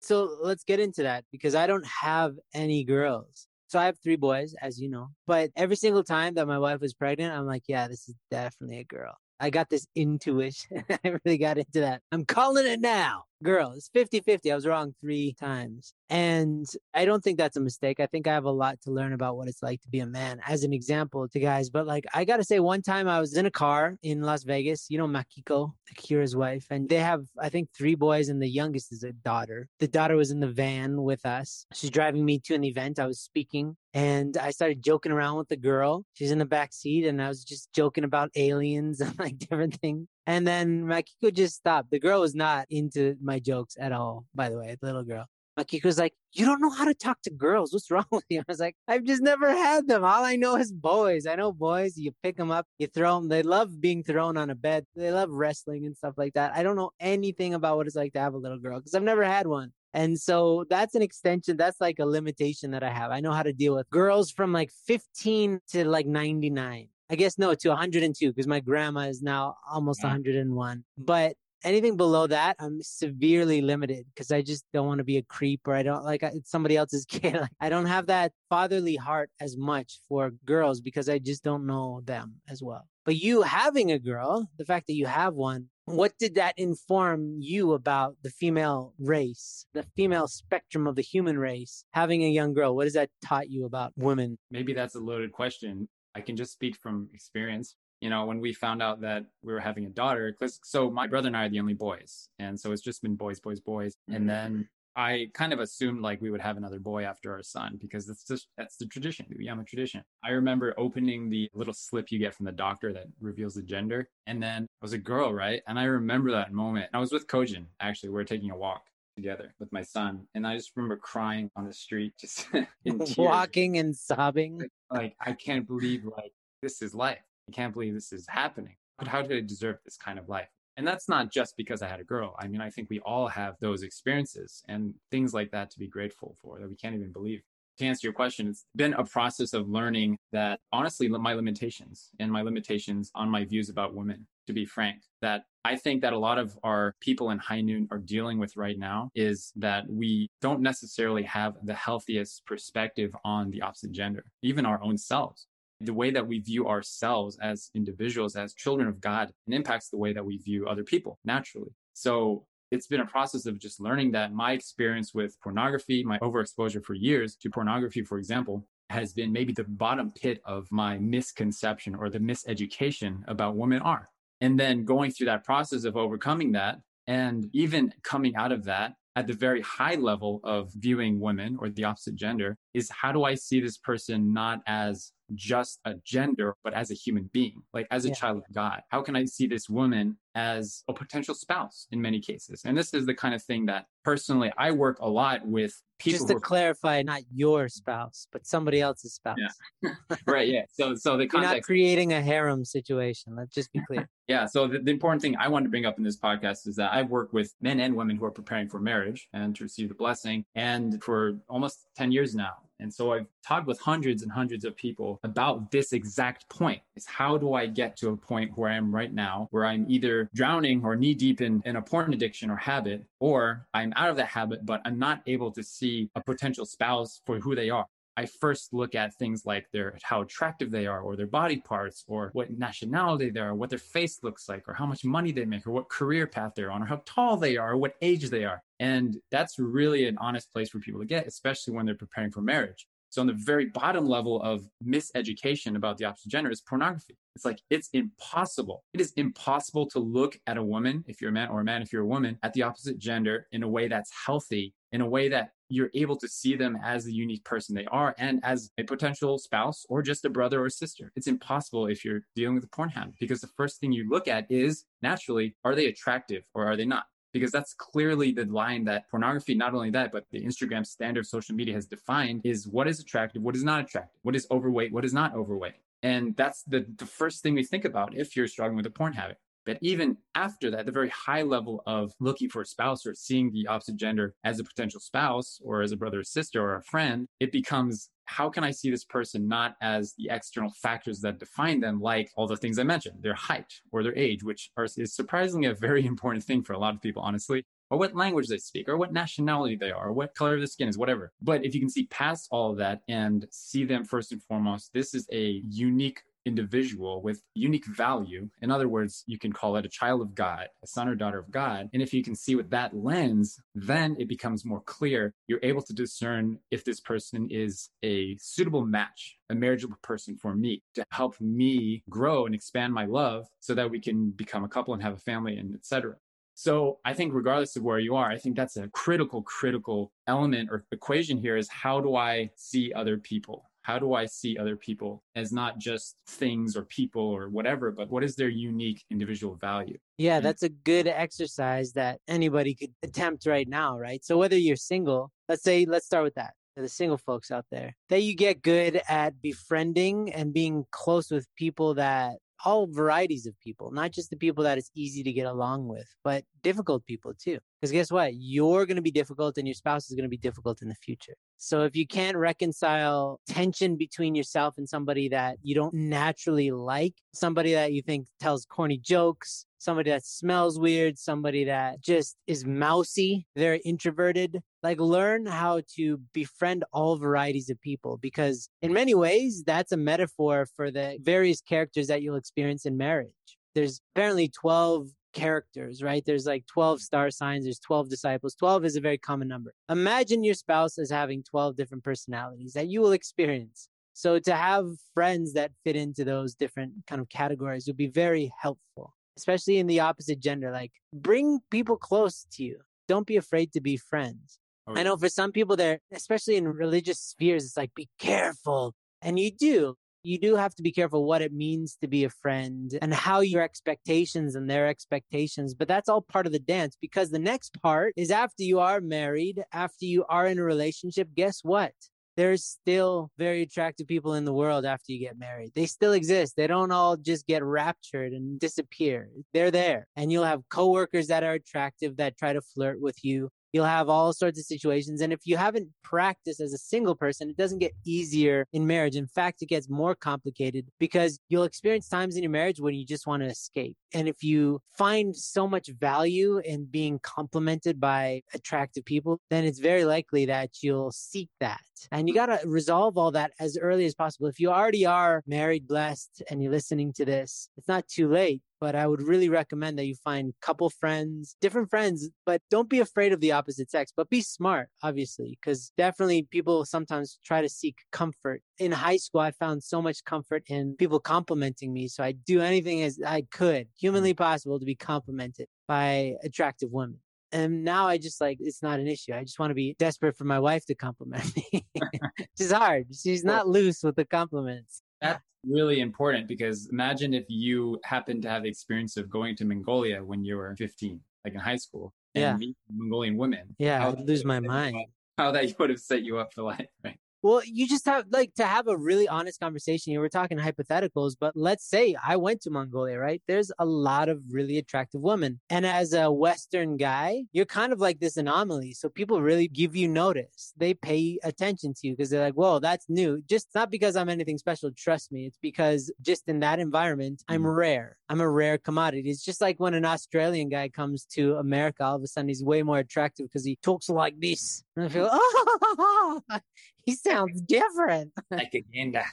So 0.06 0.38
let's 0.40 0.64
get 0.64 0.80
into 0.80 1.02
that 1.02 1.26
because 1.32 1.56
I 1.56 1.66
don't 1.66 1.86
have 1.88 2.34
any 2.54 2.84
girls. 2.84 3.48
So 3.66 3.80
I 3.80 3.86
have 3.86 3.98
three 4.04 4.18
boys, 4.18 4.54
as 4.62 4.80
you 4.80 4.88
know. 4.88 5.08
But 5.26 5.50
every 5.56 5.76
single 5.76 6.04
time 6.04 6.36
that 6.36 6.46
my 6.46 6.60
wife 6.60 6.80
was 6.80 6.94
pregnant, 6.94 7.34
I'm 7.34 7.48
like, 7.48 7.64
yeah, 7.68 7.88
this 7.88 8.08
is 8.08 8.14
definitely 8.30 8.78
a 8.78 8.84
girl. 8.84 9.16
I 9.40 9.50
got 9.50 9.70
this 9.70 9.88
intuition. 9.96 10.84
I 10.90 11.16
really 11.24 11.38
got 11.38 11.58
into 11.58 11.82
that. 11.82 12.02
I'm 12.12 12.26
calling 12.26 12.66
it 12.66 12.80
now 12.80 13.24
girl. 13.46 13.74
It's 13.76 13.90
50 13.90 14.22
50. 14.22 14.52
I 14.52 14.56
was 14.56 14.66
wrong 14.66 14.94
three 15.00 15.34
times. 15.40 15.94
And 16.10 16.66
I 16.94 17.06
don't 17.06 17.24
think 17.24 17.38
that's 17.38 17.58
a 17.58 17.62
mistake. 17.62 18.00
I 18.00 18.06
think 18.06 18.28
I 18.28 18.34
have 18.34 18.46
a 18.46 18.52
lot 18.52 18.82
to 18.82 18.92
learn 18.92 19.14
about 19.14 19.38
what 19.38 19.48
it's 19.48 19.64
like 19.64 19.82
to 19.82 19.90
be 19.90 20.00
a 20.00 20.06
man 20.06 20.40
as 20.46 20.64
an 20.64 20.74
example 20.74 21.28
to 21.30 21.40
guys. 21.40 21.70
But 21.70 21.88
like, 21.88 22.06
I 22.14 22.26
got 22.26 22.38
to 22.38 22.44
say, 22.44 22.60
one 22.60 22.82
time 22.82 23.08
I 23.08 23.20
was 23.20 23.36
in 23.36 23.46
a 23.46 23.52
car 23.52 23.98
in 24.04 24.22
Las 24.22 24.44
Vegas, 24.44 24.88
you 24.90 24.98
know, 24.98 25.08
Makiko, 25.08 25.74
Akira's 25.92 26.36
wife, 26.36 26.68
and 26.70 26.90
they 26.90 26.98
have, 26.98 27.26
I 27.40 27.50
think, 27.50 27.70
three 27.76 27.96
boys, 27.96 28.30
and 28.30 28.42
the 28.42 28.48
youngest 28.48 28.92
is 28.92 29.04
a 29.04 29.14
daughter. 29.14 29.68
The 29.80 29.88
daughter 29.88 30.16
was 30.16 30.32
in 30.32 30.40
the 30.40 30.48
van 30.52 31.02
with 31.02 31.26
us. 31.26 31.66
She's 31.74 31.90
driving 31.90 32.26
me 32.26 32.40
to 32.40 32.56
an 32.56 32.64
event. 32.64 33.00
I 33.00 33.08
was 33.08 33.20
speaking 33.20 33.78
and 33.96 34.36
I 34.38 34.52
started 34.52 34.84
joking 34.84 35.14
around 35.14 35.38
with 35.38 35.48
the 35.48 35.56
girl. 35.56 36.04
She's 36.16 36.32
in 36.32 36.38
the 36.38 36.46
back 36.46 36.74
seat, 36.74 37.06
and 37.06 37.22
I 37.22 37.30
was 37.30 37.46
just 37.46 37.72
joking 37.74 38.04
about 38.04 38.30
aliens 38.36 39.00
and 39.02 39.18
like 39.18 39.40
different 39.40 39.80
things. 39.80 40.08
And 40.28 40.46
then 40.46 40.84
Makiko 40.84 41.34
just 41.34 41.56
stopped. 41.56 41.92
The 41.92 42.00
girl 42.00 42.20
was 42.20 42.36
not 42.36 42.68
into 42.70 43.16
my 43.24 43.40
jokes 43.40 43.78
at 43.80 43.94
all, 43.94 44.26
by 44.36 44.50
the 44.50 44.60
way, 44.60 44.76
the 44.80 44.86
little 44.86 45.04
girl. 45.04 45.26
Makiko's 45.58 45.98
like, 45.98 46.14
You 46.34 46.46
don't 46.46 46.60
know 46.60 46.70
how 46.70 46.84
to 46.84 46.94
talk 46.94 47.22
to 47.22 47.30
girls. 47.30 47.72
What's 47.72 47.90
wrong 47.92 48.06
with 48.12 48.26
you? 48.28 48.42
I 48.42 48.46
was 48.50 48.60
like, 48.60 48.76
I've 48.90 49.06
just 49.06 49.24
never 49.24 49.50
had 49.50 49.88
them. 49.88 50.04
All 50.04 50.26
I 50.26 50.36
know 50.36 50.58
is 50.58 50.74
boys. 50.74 51.26
I 51.26 51.36
know 51.36 51.54
boys. 51.54 51.98
You 51.98 52.12
pick 52.22 52.36
them 52.36 52.52
up, 52.52 52.68
you 52.78 52.88
throw 52.88 53.16
them. 53.16 53.30
They 53.30 53.44
love 53.44 53.80
being 53.80 54.04
thrown 54.04 54.36
on 54.36 54.50
a 54.50 54.56
bed. 54.56 54.86
They 54.98 55.14
love 55.14 55.30
wrestling 55.30 55.86
and 55.86 55.96
stuff 55.96 56.16
like 56.18 56.34
that. 56.34 56.54
I 56.54 56.64
don't 56.64 56.76
know 56.76 56.92
anything 57.00 57.54
about 57.54 57.78
what 57.78 57.88
it's 57.88 57.96
like 57.96 58.12
to 58.14 58.20
have 58.20 58.34
a 58.34 58.38
little 58.38 58.60
girl 58.60 58.80
because 58.80 58.94
I've 58.94 59.04
never 59.04 59.24
had 59.24 59.48
one. 59.48 59.72
And 59.96 60.20
so 60.20 60.66
that's 60.70 60.94
an 60.94 61.02
extension. 61.02 61.56
That's 61.56 61.80
like 61.80 62.00
a 62.00 62.06
limitation 62.06 62.72
that 62.72 62.84
I 62.84 62.90
have. 62.90 63.12
I 63.12 63.22
know 63.22 63.32
how 63.32 63.44
to 63.44 63.54
deal 63.54 63.76
with 63.76 63.90
girls 63.90 64.30
from 64.30 64.52
like 64.52 64.70
15 64.88 65.62
to 65.70 65.88
like 65.88 66.06
99. 66.06 66.90
I 67.10 67.16
guess 67.16 67.38
no, 67.38 67.56
to 67.56 67.70
102 67.70 68.28
because 68.28 68.46
my 68.46 68.60
grandma 68.60 69.02
is 69.02 69.22
now 69.22 69.56
almost 69.72 70.02
yeah. 70.04 70.10
101. 70.10 70.78
Mm. 70.78 70.84
But 70.98 71.38
anything 71.66 71.98
below 71.98 72.28
that, 72.28 72.56
I'm 72.60 72.82
severely 72.82 73.62
limited 73.62 74.06
because 74.14 74.32
I 74.32 74.42
just 74.42 74.64
don't 74.72 74.88
want 74.88 75.00
to 75.00 75.04
be 75.04 75.18
a 75.18 75.24
creep 75.24 75.62
or 75.66 75.74
I 75.76 75.84
don't 75.84 76.06
like 76.06 76.24
it's 76.24 76.50
somebody 76.50 76.78
else's 76.78 77.06
kid. 77.10 77.34
Like, 77.34 77.50
I 77.60 77.70
don't 77.70 77.88
have 77.88 78.08
that 78.08 78.32
fatherly 78.50 78.96
heart 78.96 79.30
as 79.42 79.58
much 79.58 80.00
for 80.08 80.32
girls 80.46 80.80
because 80.80 81.10
I 81.10 81.20
just 81.20 81.44
don't 81.44 81.66
know 81.66 82.02
them 82.06 82.36
as 82.48 82.62
well. 82.62 82.88
But 83.04 83.18
you 83.18 83.42
having 83.42 83.92
a 83.92 84.00
girl, 84.00 84.50
the 84.58 84.66
fact 84.66 84.88
that 84.88 84.94
you 84.94 85.06
have 85.06 85.34
one, 85.34 85.68
what 85.86 86.14
did 86.18 86.36
that 86.36 86.58
inform 86.58 87.38
you 87.40 87.74
about 87.74 88.16
the 88.24 88.32
female 88.32 88.94
race, 88.98 89.68
the 89.74 89.86
female 89.96 90.28
spectrum 90.28 90.88
of 90.88 90.96
the 90.96 91.04
human 91.04 91.38
race? 91.38 91.86
Having 91.92 92.24
a 92.24 92.30
young 92.30 92.54
girl, 92.54 92.76
what 92.76 92.88
has 92.88 92.94
that 92.94 93.10
taught 93.24 93.50
you 93.50 93.66
about 93.66 93.94
women? 93.96 94.38
Maybe 94.50 94.74
that's 94.74 94.96
a 94.96 95.00
loaded 95.00 95.32
question. 95.32 95.88
I 96.16 96.22
can 96.22 96.36
just 96.36 96.54
speak 96.54 96.78
from 96.78 97.10
experience. 97.14 97.76
You 98.06 98.12
know, 98.12 98.26
when 98.26 98.40
we 98.40 98.54
found 98.54 98.84
out 98.84 99.02
that 99.02 99.26
we 99.42 99.52
were 99.52 99.60
having 99.60 99.88
a 99.88 99.90
daughter, 99.90 100.38
so 100.62 100.92
my 100.92 101.08
brother 101.08 101.26
and 101.26 101.36
I 101.36 101.46
are 101.46 101.50
the 101.50 101.60
only 101.60 101.74
boys. 101.74 102.30
And 102.38 102.60
so 102.60 102.72
it's 102.72 102.84
just 102.84 103.02
been 103.02 103.16
boys, 103.16 103.40
boys, 103.40 103.60
boys. 103.60 103.96
And 104.08 104.18
mm-hmm. 104.18 104.28
then 104.28 104.70
I 104.96 105.30
kind 105.34 105.52
of 105.52 105.60
assumed 105.60 106.02
like 106.02 106.22
we 106.22 106.30
would 106.30 106.40
have 106.40 106.56
another 106.56 106.78
boy 106.78 107.04
after 107.04 107.34
our 107.34 107.42
son 107.42 107.80
because 107.82 108.06
that's 108.06 108.24
just 108.24 108.46
that's 108.60 108.78
the 108.78 108.86
tradition, 108.86 109.26
the 109.28 109.44
Uyama 109.44 109.66
tradition. 109.66 110.04
I 110.24 110.34
remember 110.34 110.76
opening 110.78 111.32
the 111.32 111.50
little 111.56 111.74
slip 111.74 112.12
you 112.12 112.20
get 112.20 112.36
from 112.36 112.46
the 112.46 112.52
doctor 112.52 112.94
that 112.94 113.08
reveals 113.20 113.56
the 113.56 113.64
gender, 113.64 114.08
and 114.28 114.40
then 114.40 114.66
it 114.66 114.84
was 114.84 114.94
a 114.94 115.00
girl, 115.00 115.34
right? 115.34 115.64
And 115.68 115.80
I 115.80 115.86
remember 115.86 116.30
that 116.34 116.54
moment. 116.54 116.92
I 116.94 117.00
was 117.00 117.12
with 117.12 117.26
Kojin 117.26 117.66
actually. 117.80 118.10
We 118.10 118.22
are 118.22 118.24
taking 118.24 118.52
a 118.52 118.56
walk, 118.56 118.84
together 119.16 119.56
with 119.60 119.72
my 119.72 119.82
son. 119.82 120.28
And 120.36 120.46
I 120.46 120.56
just 120.56 120.74
remember 120.76 120.98
crying 120.98 121.50
on 121.56 121.66
the 121.66 121.74
street, 121.74 122.14
just 122.20 122.48
walking 123.18 123.80
and 123.80 123.96
sobbing. 123.96 124.60
Like, 124.60 124.70
like, 124.92 125.16
I 125.20 125.32
can't 125.34 125.68
believe 125.68 126.06
like 126.06 126.34
this 126.62 126.84
is 126.84 126.94
life. 126.94 127.18
I 127.48 127.52
can't 127.52 127.74
believe 127.74 127.94
this 127.94 128.12
is 128.14 128.26
happening. 128.28 128.76
But 128.98 129.08
how 129.08 129.22
did 129.22 129.38
I 129.38 129.42
deserve 129.42 129.78
this 129.84 129.98
kind 129.98 130.18
of 130.18 130.30
life? 130.30 130.50
And 130.78 130.88
that's 130.88 131.08
not 131.08 131.32
just 131.32 131.56
because 131.58 131.82
I 131.82 131.88
had 131.88 132.00
a 132.00 132.06
girl. 132.06 132.36
I 132.40 132.48
mean, 132.48 132.62
I 132.62 132.70
think 132.70 132.90
we 132.90 133.00
all 133.00 133.28
have 133.28 133.56
those 133.60 133.84
experiences 133.84 134.64
and 134.68 134.94
things 135.10 135.34
like 135.34 135.52
that 135.52 135.70
to 135.72 135.80
be 135.80 135.88
grateful 135.88 136.36
for 136.42 136.60
that 136.60 136.70
we 136.70 136.76
can't 136.76 136.96
even 136.96 137.12
believe. 137.12 137.42
To 137.80 137.86
answer 137.86 138.08
your 138.08 138.14
question, 138.14 138.48
it's 138.48 138.66
been 138.76 138.94
a 138.94 139.04
process 139.04 139.54
of 139.54 139.68
learning 139.70 140.18
that 140.32 140.60
honestly, 140.72 141.10
my 141.10 141.34
limitations 141.34 142.10
and 142.20 142.32
my 142.32 142.42
limitations 142.42 143.12
on 143.16 143.30
my 143.30 143.44
views 143.44 143.70
about 143.70 143.94
women, 143.94 144.28
to 144.48 144.54
be 144.54 144.66
frank, 144.66 145.02
that 145.22 145.44
I 145.66 145.76
think 145.76 146.02
that 146.02 146.14
a 146.14 146.18
lot 146.18 146.38
of 146.38 146.58
our 146.64 146.94
people 147.02 147.32
in 147.32 147.38
high 147.38 147.62
noon 147.62 147.88
are 147.92 147.98
dealing 147.98 148.40
with 148.40 148.56
right 148.56 148.80
now 148.80 149.10
is 149.14 149.52
that 149.58 149.90
we 149.90 150.30
don't 150.42 150.62
necessarily 150.62 151.24
have 151.24 151.56
the 151.64 151.74
healthiest 151.74 152.46
perspective 152.46 153.14
on 153.26 153.50
the 153.50 153.62
opposite 153.62 153.92
gender, 153.92 154.24
even 154.42 154.66
our 154.66 154.82
own 154.82 154.98
selves. 154.98 155.48
The 155.86 155.94
way 155.94 156.12
that 156.12 156.28
we 156.28 156.40
view 156.40 156.68
ourselves 156.68 157.38
as 157.42 157.70
individuals, 157.76 158.36
as 158.36 158.54
children 158.54 158.88
of 158.88 159.00
God, 159.00 159.32
impacts 159.48 159.90
the 159.90 159.98
way 159.98 160.14
that 160.14 160.26
we 160.26 160.38
view 160.38 160.68
other 160.68 160.84
people 160.84 161.20
naturally. 161.24 161.72
So 161.94 162.46
it's 162.72 162.88
been 162.88 163.02
a 163.02 163.06
process 163.06 163.46
of 163.46 163.60
just 163.60 163.80
learning 163.80 164.12
that 164.12 164.34
my 164.34 164.54
experience 164.54 165.14
with 165.14 165.40
pornography, 165.42 166.04
my 166.04 166.20
overexposure 166.20 166.84
for 166.84 166.94
years 166.94 167.36
to 167.38 167.50
pornography, 167.50 168.02
for 168.02 168.18
example, 168.18 168.68
has 168.90 169.14
been 169.14 169.32
maybe 169.32 169.54
the 169.54 169.64
bottom 169.64 170.12
pit 170.12 170.42
of 170.46 170.68
my 170.72 170.98
misconception 170.98 171.96
or 171.96 172.10
the 172.10 172.20
miseducation 172.20 173.20
about 173.28 173.56
women 173.56 173.82
are. 173.82 174.10
And 174.42 174.60
then 174.60 174.86
going 174.86 175.12
through 175.12 175.28
that 175.28 175.44
process 175.44 175.86
of 175.86 175.96
overcoming 175.96 176.52
that 176.54 176.80
and 177.08 177.50
even 177.54 177.94
coming 178.04 178.36
out 178.36 178.52
of 178.52 178.66
that 178.66 178.96
at 179.16 179.28
the 179.28 179.34
very 179.34 179.62
high 179.62 179.96
level 179.96 180.42
of 180.44 180.72
viewing 180.74 181.20
women 181.20 181.58
or 181.60 181.70
the 181.70 181.86
opposite 181.86 182.16
gender 182.16 182.58
is 182.74 182.90
how 182.90 183.12
do 183.12 183.24
I 183.24 183.36
see 183.36 183.62
this 183.62 183.78
person 183.78 184.34
not 184.34 184.62
as 184.68 185.14
just 185.34 185.80
a 185.86 185.96
gender, 186.06 186.56
but 186.64 186.74
as 186.74 186.92
a 186.92 186.94
human 186.94 187.30
being, 187.34 187.64
like 187.74 187.88
as 187.92 188.06
a 188.06 188.10
yeah. 188.10 188.14
child 188.14 188.38
of 188.38 188.44
God? 188.54 188.82
How 188.90 189.02
can 189.02 189.16
I 189.16 189.26
see 189.26 189.48
this 189.48 189.70
woman 189.70 190.18
as 190.36 190.84
a 190.88 190.94
potential 190.94 191.34
spouse 191.34 191.88
in 191.92 192.02
many 192.02 192.20
cases? 192.20 192.62
And 192.66 192.78
this 192.78 192.94
is 192.94 193.06
the 193.06 193.14
kind 193.14 193.34
of 193.34 193.42
thing 193.42 193.66
that 193.68 193.86
personally 194.04 194.52
I 194.58 194.72
work 194.72 195.00
a 195.00 195.10
lot 195.10 195.46
with 195.46 195.74
people. 195.98 196.20
Just 196.20 196.30
to 196.30 196.38
are, 196.38 196.40
clarify, 196.40 197.02
not 197.02 197.22
your 197.34 197.68
spouse, 197.70 198.28
but 198.32 198.46
somebody 198.46 198.82
else's 198.82 199.16
spouse. 199.16 199.38
Yeah. 199.82 199.94
right. 200.28 200.48
Yeah. 200.48 200.64
So, 200.72 200.96
so 200.96 201.18
the 201.18 201.28
context. 201.28 201.34
You're 201.34 201.58
not 201.58 201.64
creating 201.64 202.14
a 202.14 202.22
harem 202.22 202.64
situation. 202.64 203.36
Let's 203.36 203.54
just 203.54 203.72
be 203.74 203.82
clear. 203.88 204.08
yeah. 204.28 204.46
So 204.46 204.68
the, 204.68 204.80
the 204.80 204.92
important 204.92 205.22
thing 205.22 205.36
I 205.38 205.48
wanted 205.48 205.66
to 205.66 205.70
bring 205.72 205.86
up 205.86 205.98
in 205.98 206.04
this 206.04 206.18
podcast 206.18 206.68
is 206.68 206.76
that 206.76 206.94
I've 206.94 207.10
worked 207.10 207.34
with 207.34 207.54
men 207.62 207.80
and 207.80 207.96
women 207.96 208.16
who 208.16 208.26
are 208.26 208.32
preparing 208.32 208.70
for 208.70 208.80
marriage 208.80 209.28
and 209.34 209.56
to 209.56 209.64
receive 209.64 209.90
the 209.90 209.96
blessing. 209.96 210.46
And 210.56 211.04
for 211.04 211.38
almost 211.50 211.88
10 211.98 212.12
years 212.12 212.36
now, 212.36 212.54
And 212.80 212.94
so 212.94 213.14
I've 213.14 213.28
talked 213.46 213.68
with 213.68 213.80
hundreds 213.80 214.22
and 214.24 214.32
hundreds 214.32 214.66
of 214.66 214.76
people 214.76 215.20
about 215.24 215.72
this 215.72 215.94
exact 215.94 216.48
point 216.50 216.82
is 216.96 217.06
how 217.06 217.38
do 217.38 217.54
I 217.54 217.68
get 217.68 217.96
to 217.98 218.10
a 218.10 218.18
point 218.18 218.58
where 218.58 218.70
I 218.70 218.76
am 218.76 218.94
right 218.94 219.14
now, 219.14 219.48
where 219.52 219.66
I'm 219.66 219.86
either 219.88 220.30
drowning 220.34 220.84
or 220.84 220.96
knee 220.96 221.14
deep 221.14 221.42
in, 221.42 221.62
in 221.66 221.78
a 221.78 221.82
porn 221.82 222.14
addiction 222.14 222.50
or 222.50 222.58
habit, 222.58 223.06
or 223.20 223.68
I'm 223.74 223.94
out 223.96 224.10
of 224.10 224.18
that 224.18 224.28
habit, 224.28 224.66
but 224.66 224.82
I'm 224.86 225.00
not 225.00 225.22
able 225.26 225.52
to 225.52 225.64
see 225.64 226.10
a 226.16 226.22
potential 226.22 226.66
spouse 226.66 227.22
for 227.26 227.40
who 227.40 227.56
they 227.56 227.70
are. 227.70 227.88
I 228.18 228.26
first 228.26 228.74
look 228.74 228.96
at 228.96 229.14
things 229.16 229.46
like 229.46 229.68
their 229.72 229.98
how 230.04 230.22
attractive 230.22 230.72
they 230.72 230.88
are, 230.88 231.02
or 231.02 231.16
their 231.16 231.28
body 231.28 231.58
parts, 231.58 232.04
or 232.08 232.30
what 232.34 232.52
nationality 232.52 233.30
they 233.30 233.40
are, 233.40 233.54
what 233.54 233.70
their 233.70 233.80
face 233.80 234.20
looks 234.24 234.48
like, 234.48 234.68
or 234.68 234.74
how 234.74 234.86
much 234.86 235.04
money 235.04 235.32
they 235.32 235.46
make, 235.46 235.68
or 235.68 235.72
what 235.72 235.90
career 235.90 236.28
path 236.28 236.54
they're 236.56 236.72
on, 236.72 236.82
or 236.82 236.86
how 236.86 237.02
tall 237.06 237.38
they 237.38 237.58
are, 237.58 237.74
or 237.74 237.78
what 237.78 237.96
age 238.02 238.30
they 238.30 238.46
are. 238.46 238.64
And 238.80 239.18
that's 239.32 239.60
really 239.60 240.08
an 240.08 240.18
honest 240.20 240.52
place 240.52 240.70
for 240.70 240.80
people 240.80 241.02
to 241.02 241.06
get, 241.06 241.28
especially 241.28 241.74
when 241.74 241.86
they're 241.86 241.96
preparing 241.96 242.32
for 242.32 242.42
marriage. 242.42 242.88
So 243.10 243.22
on 243.22 243.28
the 243.28 243.34
very 243.34 243.68
bottom 243.68 244.06
level 244.06 244.42
of 244.42 244.68
miseducation 244.86 245.78
about 245.78 245.98
the 245.98 246.04
opposite 246.04 246.30
gender 246.30 246.52
is 246.52 246.60
pornography. 246.60 247.16
It's 247.34 247.46
like 247.46 247.62
it's 247.70 247.90
impossible. 247.94 248.84
It 248.94 249.00
is 249.00 249.14
impossible 249.14 249.86
to 249.92 250.00
look 250.00 250.38
at 250.48 250.58
a 250.58 250.64
woman, 250.64 251.06
if 251.08 251.22
you're 251.22 251.30
a 251.30 251.34
man, 251.34 251.50
or 251.50 251.62
a 251.62 251.64
man, 251.64 251.82
if 251.82 251.94
you're 251.94 252.02
a 252.02 252.08
woman, 252.08 252.38
at 252.44 252.52
the 252.52 252.64
opposite 252.64 252.98
gender 252.98 253.48
in 253.54 253.64
a 253.64 253.70
way 253.70 253.88
that's 253.88 254.12
healthy, 254.26 254.74
in 254.96 255.02
a 255.02 255.10
way 255.10 255.28
that 255.28 255.52
you're 255.68 255.90
able 255.94 256.16
to 256.16 256.28
see 256.28 256.56
them 256.56 256.78
as 256.82 257.04
the 257.04 257.12
unique 257.12 257.44
person 257.44 257.76
they 257.76 257.86
are 257.88 258.16
and 258.18 258.40
as 258.44 258.72
a 258.78 258.84
potential 258.84 259.38
spouse 259.38 259.86
or 259.90 260.02
just 260.02 260.24
a 260.24 260.30
brother 260.30 260.64
or 260.64 260.70
sister. 260.70 261.12
It's 261.18 261.28
impossible 261.28 261.88
if 261.88 262.06
you're 262.06 262.22
dealing 262.34 262.56
with 262.56 262.64
a 262.64 262.68
porn 262.68 262.90
habit 262.90 263.16
because 263.20 263.42
the 263.42 263.50
first 263.58 263.82
thing 263.82 263.92
you 263.92 264.10
look 264.10 264.30
at 264.30 264.50
is 264.50 264.86
naturally, 265.02 265.58
are 265.66 265.76
they 265.76 265.88
attractive 265.88 266.44
or 266.54 266.66
are 266.66 266.78
they 266.78 266.86
not? 266.86 267.08
Because 267.34 267.52
that's 267.52 267.74
clearly 267.74 268.32
the 268.32 268.46
line 268.46 268.86
that 268.86 269.10
pornography, 269.12 269.54
not 269.54 269.74
only 269.74 269.90
that, 269.90 270.14
but 270.14 270.24
the 270.32 270.42
Instagram 270.42 270.86
standard 270.86 271.26
social 271.26 271.56
media 271.56 271.74
has 271.74 271.88
defined 271.88 272.40
is 272.46 272.66
what 272.66 272.88
is 272.88 273.02
attractive, 273.02 273.42
what 273.42 273.58
is 273.58 273.64
not 273.66 273.82
attractive, 273.82 274.18
what 274.22 274.38
is 274.38 274.48
overweight, 274.50 274.94
what 274.94 275.04
is 275.04 275.14
not 275.14 275.36
overweight. 275.36 275.74
And 276.04 276.38
that's 276.38 276.64
the, 276.64 276.86
the 276.96 277.06
first 277.06 277.44
thing 277.44 277.54
we 277.54 277.66
think 277.66 277.84
about 277.84 278.16
if 278.16 278.38
you're 278.38 278.48
struggling 278.48 278.78
with 278.78 278.86
a 278.86 278.92
porn 278.92 279.12
habit. 279.12 279.38
But 279.66 279.80
even 279.82 280.18
after 280.36 280.70
that, 280.72 280.86
the 280.86 280.92
very 280.92 281.10
high 281.10 281.42
level 281.42 281.82
of 281.88 282.12
looking 282.20 282.50
for 282.50 282.62
a 282.62 282.66
spouse 282.66 283.06
or 283.06 283.16
seeing 283.16 283.52
the 283.52 283.68
opposite 283.68 283.98
gender 283.98 284.36
as 284.44 284.60
a 284.60 284.64
potential 284.64 285.00
spouse 285.00 285.60
or 285.64 285.82
as 285.82 285.92
a 285.92 285.98
brother 285.98 286.20
or 286.20 286.24
sister 286.24 286.62
or 286.62 286.76
a 286.76 286.84
friend, 286.84 287.28
it 287.40 287.52
becomes 287.52 288.10
how 288.26 288.50
can 288.50 288.64
I 288.64 288.72
see 288.72 288.90
this 288.90 289.04
person 289.04 289.48
not 289.48 289.76
as 289.82 290.14
the 290.18 290.30
external 290.32 290.72
factors 290.82 291.22
that 291.22 291.40
define 291.40 291.80
them, 291.80 292.00
like 292.00 292.32
all 292.36 292.48
the 292.48 292.58
things 292.58 292.80
I 292.80 292.84
mentioned, 292.84 293.22
their 293.22 293.36
height 293.36 293.72
or 293.92 294.04
their 294.04 294.18
age, 294.18 294.44
which 294.44 294.72
are, 294.78 294.86
is 294.98 295.16
surprisingly 295.16 295.68
a 295.68 295.76
very 295.76 296.06
important 296.16 296.44
thing 296.44 296.64
for 296.64 296.74
a 296.74 296.80
lot 296.80 296.96
of 296.96 297.02
people, 297.02 297.22
honestly, 297.22 297.64
or 297.90 298.00
what 298.00 298.16
language 298.16 298.48
they 298.48 298.58
speak, 298.58 298.90
or 298.90 298.98
what 298.98 299.14
nationality 299.14 299.76
they 299.76 299.92
are, 299.92 300.08
or 300.08 300.14
what 300.14 300.34
color 300.36 300.56
of 300.56 300.62
the 300.62 300.68
skin 300.68 300.88
is, 300.88 300.98
whatever. 300.98 301.32
But 301.42 301.64
if 301.64 301.76
you 301.76 301.80
can 301.80 301.90
see 301.90 302.08
past 302.08 302.48
all 302.50 302.72
of 302.72 302.78
that 302.80 303.02
and 303.08 303.46
see 303.52 303.86
them 303.86 304.04
first 304.04 304.32
and 304.32 304.42
foremost, 304.44 304.92
this 304.94 305.14
is 305.14 305.28
a 305.32 305.62
unique 305.70 306.22
individual 306.46 307.22
with 307.22 307.42
unique 307.54 307.86
value. 307.86 308.50
In 308.62 308.72
other 308.72 308.88
words, 308.88 309.24
you 309.28 309.38
can 309.38 309.52
call 309.52 309.76
it 309.76 309.86
a 309.86 309.90
child 309.90 310.22
of 310.22 310.36
God, 310.36 310.68
a 310.84 310.88
son 310.88 311.08
or 311.08 311.16
daughter 311.16 311.40
of 311.40 311.52
God. 311.52 311.90
And 311.94 312.02
if 312.02 312.14
you 312.14 312.24
can 312.24 312.36
see 312.36 312.56
with 312.56 312.70
that 312.72 312.96
lens, 312.96 313.60
then 313.74 314.16
it 314.20 314.28
becomes 314.28 314.66
more 314.66 314.82
clear. 314.82 315.34
You're 315.48 315.60
able 315.64 315.82
to 315.84 315.94
discern 315.94 316.60
if 316.72 316.84
this 316.84 317.00
person 317.00 317.48
is 317.50 317.90
a 318.04 318.38
suitable 318.40 318.86
match, 318.86 319.38
a 319.50 319.56
marriageable 319.56 320.02
person 320.02 320.38
for 320.38 320.56
me 320.56 320.82
to 320.96 321.06
help 321.12 321.40
me 321.40 322.04
grow 322.10 322.46
and 322.46 322.56
expand 322.56 322.94
my 322.94 323.06
love 323.06 323.48
so 323.60 323.74
that 323.76 323.90
we 323.90 324.00
can 324.00 324.32
become 324.32 324.64
a 324.64 324.70
couple 324.70 324.94
and 324.94 325.04
have 325.04 325.14
a 325.14 325.18
family 325.18 325.58
and 325.58 325.76
etc. 325.76 326.16
So 326.56 327.00
I 327.04 327.14
think 327.14 327.34
regardless 327.34 327.76
of 327.76 327.84
where 327.84 328.00
you 328.00 328.16
are, 328.16 328.32
I 328.32 328.38
think 328.38 328.56
that's 328.56 328.78
a 328.78 328.88
critical, 328.88 329.42
critical 329.42 330.14
element 330.26 330.70
or 330.72 330.86
equation 330.92 331.38
here 331.38 331.58
is 331.58 331.70
how 331.70 332.00
do 332.00 332.16
I 332.16 332.50
see 332.56 332.94
other 332.94 333.18
people? 333.18 333.66
How 333.86 334.00
do 334.00 334.16
I 334.16 334.26
see 334.26 334.58
other 334.58 334.76
people 334.76 335.22
as 335.36 335.52
not 335.52 335.78
just 335.78 336.16
things 336.28 336.76
or 336.76 336.86
people 336.86 337.22
or 337.22 337.50
whatever, 337.50 337.92
but 337.92 338.10
what 338.10 338.24
is 338.24 338.36
their 338.36 338.50
unique 338.50 339.04
individual 339.12 339.56
value? 339.56 339.98
Yeah, 340.18 340.40
that's 340.40 340.64
a 340.64 340.70
good 340.70 341.06
exercise 341.06 341.92
that 341.92 342.20
anybody 342.28 342.74
could 342.74 342.94
attempt 343.04 343.46
right 343.46 343.68
now, 343.68 343.96
right? 344.00 344.26
So 344.26 344.40
whether 344.40 344.58
you're 344.58 344.76
single, 344.76 345.32
let's 345.48 345.62
say, 345.62 345.86
let's 345.86 346.08
start 346.08 346.24
with 346.24 346.34
that. 346.34 346.54
The 346.76 346.90
single 346.90 347.20
folks 347.20 347.52
out 347.52 347.66
there, 347.72 347.96
that 348.10 348.24
you 348.24 348.36
get 348.36 348.62
good 348.62 349.02
at 349.08 349.40
befriending 349.40 350.34
and 350.34 350.52
being 350.52 350.86
close 350.92 351.30
with 351.30 351.48
people 351.56 351.94
that 351.94 352.38
all 352.66 352.88
varieties 352.88 353.46
of 353.46 353.58
people, 353.60 353.92
not 353.92 354.12
just 354.12 354.30
the 354.30 354.36
people 354.36 354.64
that 354.64 354.78
it's 354.78 354.92
easy 354.96 355.24
to 355.24 355.32
get 355.32 355.46
along 355.46 355.88
with, 355.88 356.08
but 356.24 356.44
difficult 356.64 357.06
people 357.06 357.34
too. 357.34 357.60
Because 357.80 357.92
guess 357.92 358.12
what? 358.12 358.34
You're 358.36 358.86
going 358.86 358.96
to 358.96 359.02
be 359.02 359.12
difficult 359.12 359.58
and 359.58 359.68
your 359.68 359.76
spouse 359.76 360.10
is 360.10 360.16
going 360.16 360.26
to 360.26 360.30
be 360.30 360.38
difficult 360.38 360.82
in 360.82 360.90
the 360.90 360.96
future. 360.96 361.36
So 361.58 361.84
if 361.84 361.96
you 361.96 362.08
can't 362.08 362.36
reconcile 362.36 363.40
tension 363.48 363.96
between 363.96 364.36
yourself 364.36 364.76
and 364.78 364.90
somebody 364.90 365.30
that 365.30 365.58
you 365.62 365.76
don't 365.76 365.94
naturally 365.94 366.72
like, 366.72 367.14
somebody 367.34 367.74
that 367.74 367.94
you 367.94 368.02
think 368.02 368.28
tells 368.40 368.66
corny 368.66 368.98
jokes, 368.98 369.66
somebody 369.86 370.10
that 370.10 370.26
smells 370.26 370.78
weird, 370.78 371.18
somebody 371.18 371.64
that 371.66 372.02
just 372.02 372.36
is 372.48 372.66
mousy, 372.66 373.48
very 373.56 373.80
introverted, 373.86 374.60
like 374.84 375.00
learn 375.00 375.46
how 375.46 375.82
to 375.96 376.20
befriend 376.34 376.84
all 376.92 377.16
varieties 377.18 377.70
of 377.70 377.80
people 377.80 378.18
because 378.18 378.68
in 378.82 378.92
many 378.92 379.14
ways 379.14 379.64
that's 379.66 379.92
a 379.92 379.98
metaphor 379.98 380.68
for 380.76 380.92
the 380.92 381.18
various 381.22 381.62
characters 381.62 382.08
that 382.08 382.22
you'll 382.22 382.36
experience 382.36 382.86
in 382.86 382.98
marriage. 382.98 383.32
There's 383.76 384.02
apparently 384.14 384.50
12 384.50 385.08
characters, 385.34 386.02
right? 386.02 386.24
There's 386.26 386.46
like 386.46 386.66
12 386.66 387.02
star 387.02 387.30
signs, 387.30 387.66
there's 387.66 387.80
12 387.80 388.10
disciples. 388.10 388.56
12 388.56 388.86
is 388.86 388.96
a 388.96 389.02
very 389.02 389.18
common 389.18 389.48
number. 389.48 389.74
Imagine 389.90 390.44
your 390.44 390.56
spouse 390.56 390.98
as 390.98 391.12
having 391.12 391.44
12 391.44 391.76
different 391.76 392.04
personalities 392.04 392.74
that 392.74 392.88
you 392.88 393.02
will 393.02 393.12
experience. 393.12 393.90
So 394.14 394.40
to 394.40 394.56
have 394.56 394.86
friends 395.14 395.54
that 395.54 395.72
fit 395.84 395.98
into 395.98 396.24
those 396.24 396.56
different 396.56 396.94
kind 397.06 397.20
of 397.20 397.28
categories 397.28 397.86
would 397.88 397.98
be 397.98 398.08
very 398.08 398.52
helpful, 398.60 399.14
especially 399.38 399.78
in 399.78 399.88
the 399.88 400.00
opposite 400.00 400.40
gender. 400.40 400.72
Like 400.72 400.92
bring 401.14 401.60
people 401.72 401.98
close 401.98 402.46
to 402.54 402.64
you. 402.64 402.80
Don't 403.08 403.28
be 403.28 403.38
afraid 403.38 403.74
to 403.74 403.82
be 403.82 403.98
friends. 403.98 404.58
Oh, 404.88 404.96
I 404.96 405.04
know 405.04 405.18
for 405.18 405.30
some 405.30 405.52
people 405.52 405.76
there, 405.76 406.00
especially 406.12 406.56
in 406.58 406.68
religious 406.68 407.20
spheres, 407.20 407.66
it's 407.66 407.78
like, 407.78 407.94
be 407.96 408.10
careful. 408.20 408.94
And 409.22 409.40
you 409.40 409.52
do 409.52 409.96
you 410.26 410.40
do 410.40 410.56
have 410.56 410.74
to 410.76 410.82
be 410.82 410.92
careful 410.92 411.26
what 411.26 411.44
it 411.44 411.54
means 411.54 411.98
to 412.02 412.08
be 412.08 412.24
a 412.24 412.30
friend 412.30 412.98
and 413.02 413.14
how 413.14 413.42
your 413.42 413.62
expectations 413.62 414.56
and 414.56 414.70
their 414.70 414.88
expectations. 414.88 415.76
But 415.76 415.88
that's 415.88 416.10
all 416.10 416.22
part 416.22 416.48
of 416.48 416.52
the 416.52 416.60
dance 416.60 416.98
because 417.00 417.30
the 417.30 417.40
next 417.40 417.80
part 417.82 418.14
is 418.18 418.32
after 418.32 418.64
you 418.64 418.80
are 418.80 419.02
married, 419.02 419.64
after 419.72 420.06
you 420.06 420.26
are 420.28 420.48
in 420.48 420.58
a 420.58 420.64
relationship, 420.64 421.30
guess 421.36 421.60
what? 421.64 421.94
There's 422.38 422.66
still 422.66 423.32
very 423.38 423.62
attractive 423.62 424.08
people 424.08 424.34
in 424.34 424.46
the 424.46 424.54
world 424.54 424.86
after 424.86 425.12
you 425.12 425.20
get 425.20 425.40
married. 425.40 425.72
They 425.74 425.86
still 425.86 426.14
exist. 426.14 426.56
They 426.58 426.68
don't 426.68 426.92
all 426.92 427.16
just 427.16 427.48
get 427.48 427.64
raptured 427.64 428.34
and 428.34 428.60
disappear. 428.60 429.30
They're 429.54 429.72
there. 429.72 430.08
And 430.16 430.32
you'll 430.32 430.44
have 430.44 430.68
coworkers 430.70 431.28
that 431.28 431.44
are 431.44 431.54
attractive 431.54 432.18
that 432.18 432.38
try 432.38 432.54
to 432.54 432.62
flirt 432.62 433.00
with 433.00 433.24
you. 433.24 433.50
You'll 433.76 433.84
have 433.84 434.08
all 434.08 434.32
sorts 434.32 434.58
of 434.58 434.64
situations. 434.64 435.20
And 435.20 435.34
if 435.34 435.42
you 435.44 435.58
haven't 435.58 435.90
practiced 436.02 436.62
as 436.62 436.72
a 436.72 436.78
single 436.78 437.14
person, 437.14 437.50
it 437.50 437.58
doesn't 437.58 437.80
get 437.80 437.92
easier 438.06 438.66
in 438.72 438.88
marriage. 438.88 439.18
In 439.18 439.28
fact, 439.28 439.62
it 439.62 439.66
gets 439.66 439.90
more 439.90 440.16
complicated 440.16 440.88
because 440.98 441.38
you'll 441.50 441.66
experience 441.66 442.08
times 442.08 442.38
in 442.38 442.44
your 442.44 442.54
marriage 442.54 442.80
when 442.80 442.94
you 442.94 443.06
just 443.06 443.28
want 443.28 443.44
to 443.44 443.50
escape. 443.50 443.98
And 444.14 444.30
if 444.30 444.42
you 444.42 444.80
find 444.98 445.36
so 445.36 445.68
much 445.68 445.90
value 445.90 446.60
in 446.60 446.86
being 446.86 447.20
complimented 447.20 448.00
by 448.00 448.44
attractive 448.54 449.04
people, 449.04 449.42
then 449.50 449.66
it's 449.66 449.80
very 449.80 450.06
likely 450.06 450.46
that 450.46 450.70
you'll 450.82 451.12
seek 451.12 451.50
that. 451.60 451.82
And 452.14 452.30
you 452.30 452.34
got 452.34 452.46
to 452.46 452.62
resolve 452.66 453.18
all 453.18 453.32
that 453.32 453.52
as 453.60 453.78
early 453.78 454.06
as 454.06 454.16
possible. 454.16 454.48
If 454.48 454.58
you 454.58 454.72
already 454.72 455.06
are 455.06 455.44
married, 455.48 455.86
blessed, 455.86 456.44
and 456.50 456.64
you're 456.64 456.72
listening 456.72 457.12
to 457.18 457.26
this, 457.26 457.68
it's 457.76 457.90
not 457.90 458.08
too 458.08 458.30
late 458.30 458.62
but 458.80 458.96
I 458.96 459.08
would 459.08 459.22
really 459.22 459.50
recommend 459.50 459.98
that 459.98 460.06
you 460.06 460.16
find 460.16 460.54
couple 460.62 460.90
friends, 460.90 461.56
different 461.62 461.90
friends, 461.90 462.30
but 462.46 462.62
don't 462.70 462.90
be 462.90 463.00
afraid 463.00 463.34
of 463.34 463.40
the 463.40 463.52
opposite 463.52 463.92
sex, 463.92 464.12
but 464.16 464.30
be 464.30 464.42
smart, 464.42 464.90
obviously, 465.04 465.58
because 465.60 465.92
definitely 465.98 466.48
people 466.52 466.86
sometimes 466.86 467.40
try 467.46 467.62
to 467.62 467.70
seek 467.70 467.98
comfort. 468.12 468.62
In 468.78 468.92
high 468.92 469.18
school, 469.18 469.42
I 469.42 469.52
found 469.52 469.84
so 469.84 470.02
much 470.02 470.24
comfort 470.26 470.64
in 470.68 470.96
people 470.98 471.20
complimenting 471.20 471.94
me. 471.94 472.08
So 472.08 472.24
I'd 472.24 472.44
do 472.46 472.62
anything 472.62 473.02
as 473.04 473.20
I 473.26 473.44
could, 473.52 473.88
humanly 473.98 474.34
mm. 474.34 474.38
possible, 474.38 474.80
to 474.80 474.86
be 474.86 474.96
complimented 474.96 475.68
by 475.88 476.36
attractive 476.44 476.92
women. 476.92 477.20
And 477.52 477.84
now 477.84 478.08
I 478.08 478.18
just 478.18 478.42
like, 478.42 478.58
it's 478.60 478.84
not 478.84 479.00
an 479.00 479.08
issue. 479.08 479.34
I 479.34 479.44
just 479.44 479.60
want 479.60 479.70
to 479.70 479.76
be 479.76 479.96
desperate 479.98 480.36
for 480.36 480.44
my 480.44 480.60
wife 480.60 480.86
to 480.88 480.96
compliment 480.96 481.56
me. 481.74 481.86
Is 482.60 482.72
hard. 482.72 483.08
She's 483.16 483.44
not 483.44 483.68
loose 483.68 484.04
with 484.04 484.16
the 484.16 484.26
compliments. 484.26 485.02
That's 485.22 485.42
really 485.68 486.00
important 486.00 486.48
because 486.48 486.88
imagine 486.92 487.34
if 487.34 487.46
you 487.48 488.00
happen 488.04 488.42
to 488.42 488.50
have 488.50 488.64
the 488.64 488.70
experience 488.70 489.18
of 489.18 489.30
going 489.30 489.56
to 489.58 489.66
Mongolia 489.66 490.24
when 490.24 490.44
you 490.44 490.58
were 490.58 490.76
15, 490.76 491.20
like 491.44 491.54
in 491.54 491.60
high 491.60 491.76
school, 491.76 492.14
and 492.34 492.42
yeah. 492.42 492.58
meet 492.58 492.76
Mongolian 492.94 493.38
women. 493.38 493.76
Yeah, 493.78 494.08
I'd 494.08 494.28
lose 494.28 494.46
my 494.46 494.60
mind. 494.60 494.98
How 495.38 495.52
that 495.52 495.74
would 495.80 495.90
have 495.90 496.00
set 496.00 496.24
you 496.24 496.38
up 496.38 496.54
for 496.54 496.64
life, 496.64 496.88
right? 497.04 497.18
Well, 497.46 497.62
you 497.64 497.88
just 497.88 498.08
have 498.08 498.26
like 498.32 498.56
to 498.56 498.66
have 498.66 498.88
a 498.88 498.98
really 498.98 499.28
honest 499.28 499.60
conversation. 499.60 500.12
You 500.12 500.20
were 500.20 500.30
talking 500.30 500.58
hypotheticals, 500.58 501.36
but 501.40 501.56
let's 501.56 501.88
say 501.88 502.16
I 502.28 502.38
went 502.38 502.62
to 502.62 502.72
Mongolia, 502.72 503.20
right? 503.20 503.40
There's 503.48 503.72
a 503.78 503.86
lot 503.86 504.30
of 504.30 504.42
really 504.50 504.80
attractive 504.80 505.22
women. 505.22 505.60
And 505.70 505.86
as 505.86 506.14
a 506.14 506.32
Western 506.32 506.98
guy, 506.98 507.44
you're 507.52 507.66
kind 507.66 507.94
of 507.94 508.00
like 508.00 508.20
this 508.20 508.38
anomaly. 508.38 508.94
So 508.94 509.10
people 509.10 509.44
really 509.44 509.68
give 509.68 509.96
you 509.96 510.08
notice. 510.08 510.74
They 510.76 510.96
pay 510.96 511.38
attention 511.44 511.94
to 511.94 512.08
you 512.08 512.14
because 512.14 512.32
they're 512.32 512.42
like, 512.42 512.56
whoa, 512.56 512.80
that's 512.80 513.06
new. 513.10 513.44
Just 513.48 513.68
not 513.76 513.92
because 513.92 514.16
I'm 514.16 514.28
anything 514.30 514.58
special. 514.58 514.90
Trust 514.98 515.32
me. 515.32 515.46
It's 515.46 515.60
because 515.62 516.12
just 516.24 516.50
in 516.50 516.62
that 516.62 516.80
environment, 516.80 517.44
I'm 517.48 517.62
mm-hmm. 517.62 517.70
rare. 517.70 518.18
I'm 518.28 518.42
a 518.42 518.50
rare 518.50 518.80
commodity. 518.80 519.30
It's 519.30 519.46
just 519.46 519.62
like 519.62 519.80
when 519.80 519.94
an 519.94 520.04
Australian 520.04 520.70
guy 520.70 520.90
comes 520.90 521.26
to 521.34 521.58
America, 521.58 522.06
all 522.06 522.16
of 522.16 522.24
a 522.24 522.28
sudden 522.28 522.48
he's 522.48 522.64
way 522.64 522.82
more 522.82 522.98
attractive 522.98 523.46
because 523.46 523.64
he 523.64 523.78
talks 523.84 524.10
like 524.10 524.40
this. 524.40 524.84
And 524.96 525.06
I 525.06 525.10
feel, 525.10 525.30
oh, 525.32 526.42
he 527.06 527.16
sounds 527.16 527.62
different. 527.62 528.32
Like 528.52 528.74
a 528.74 528.82
gander. 528.82 529.26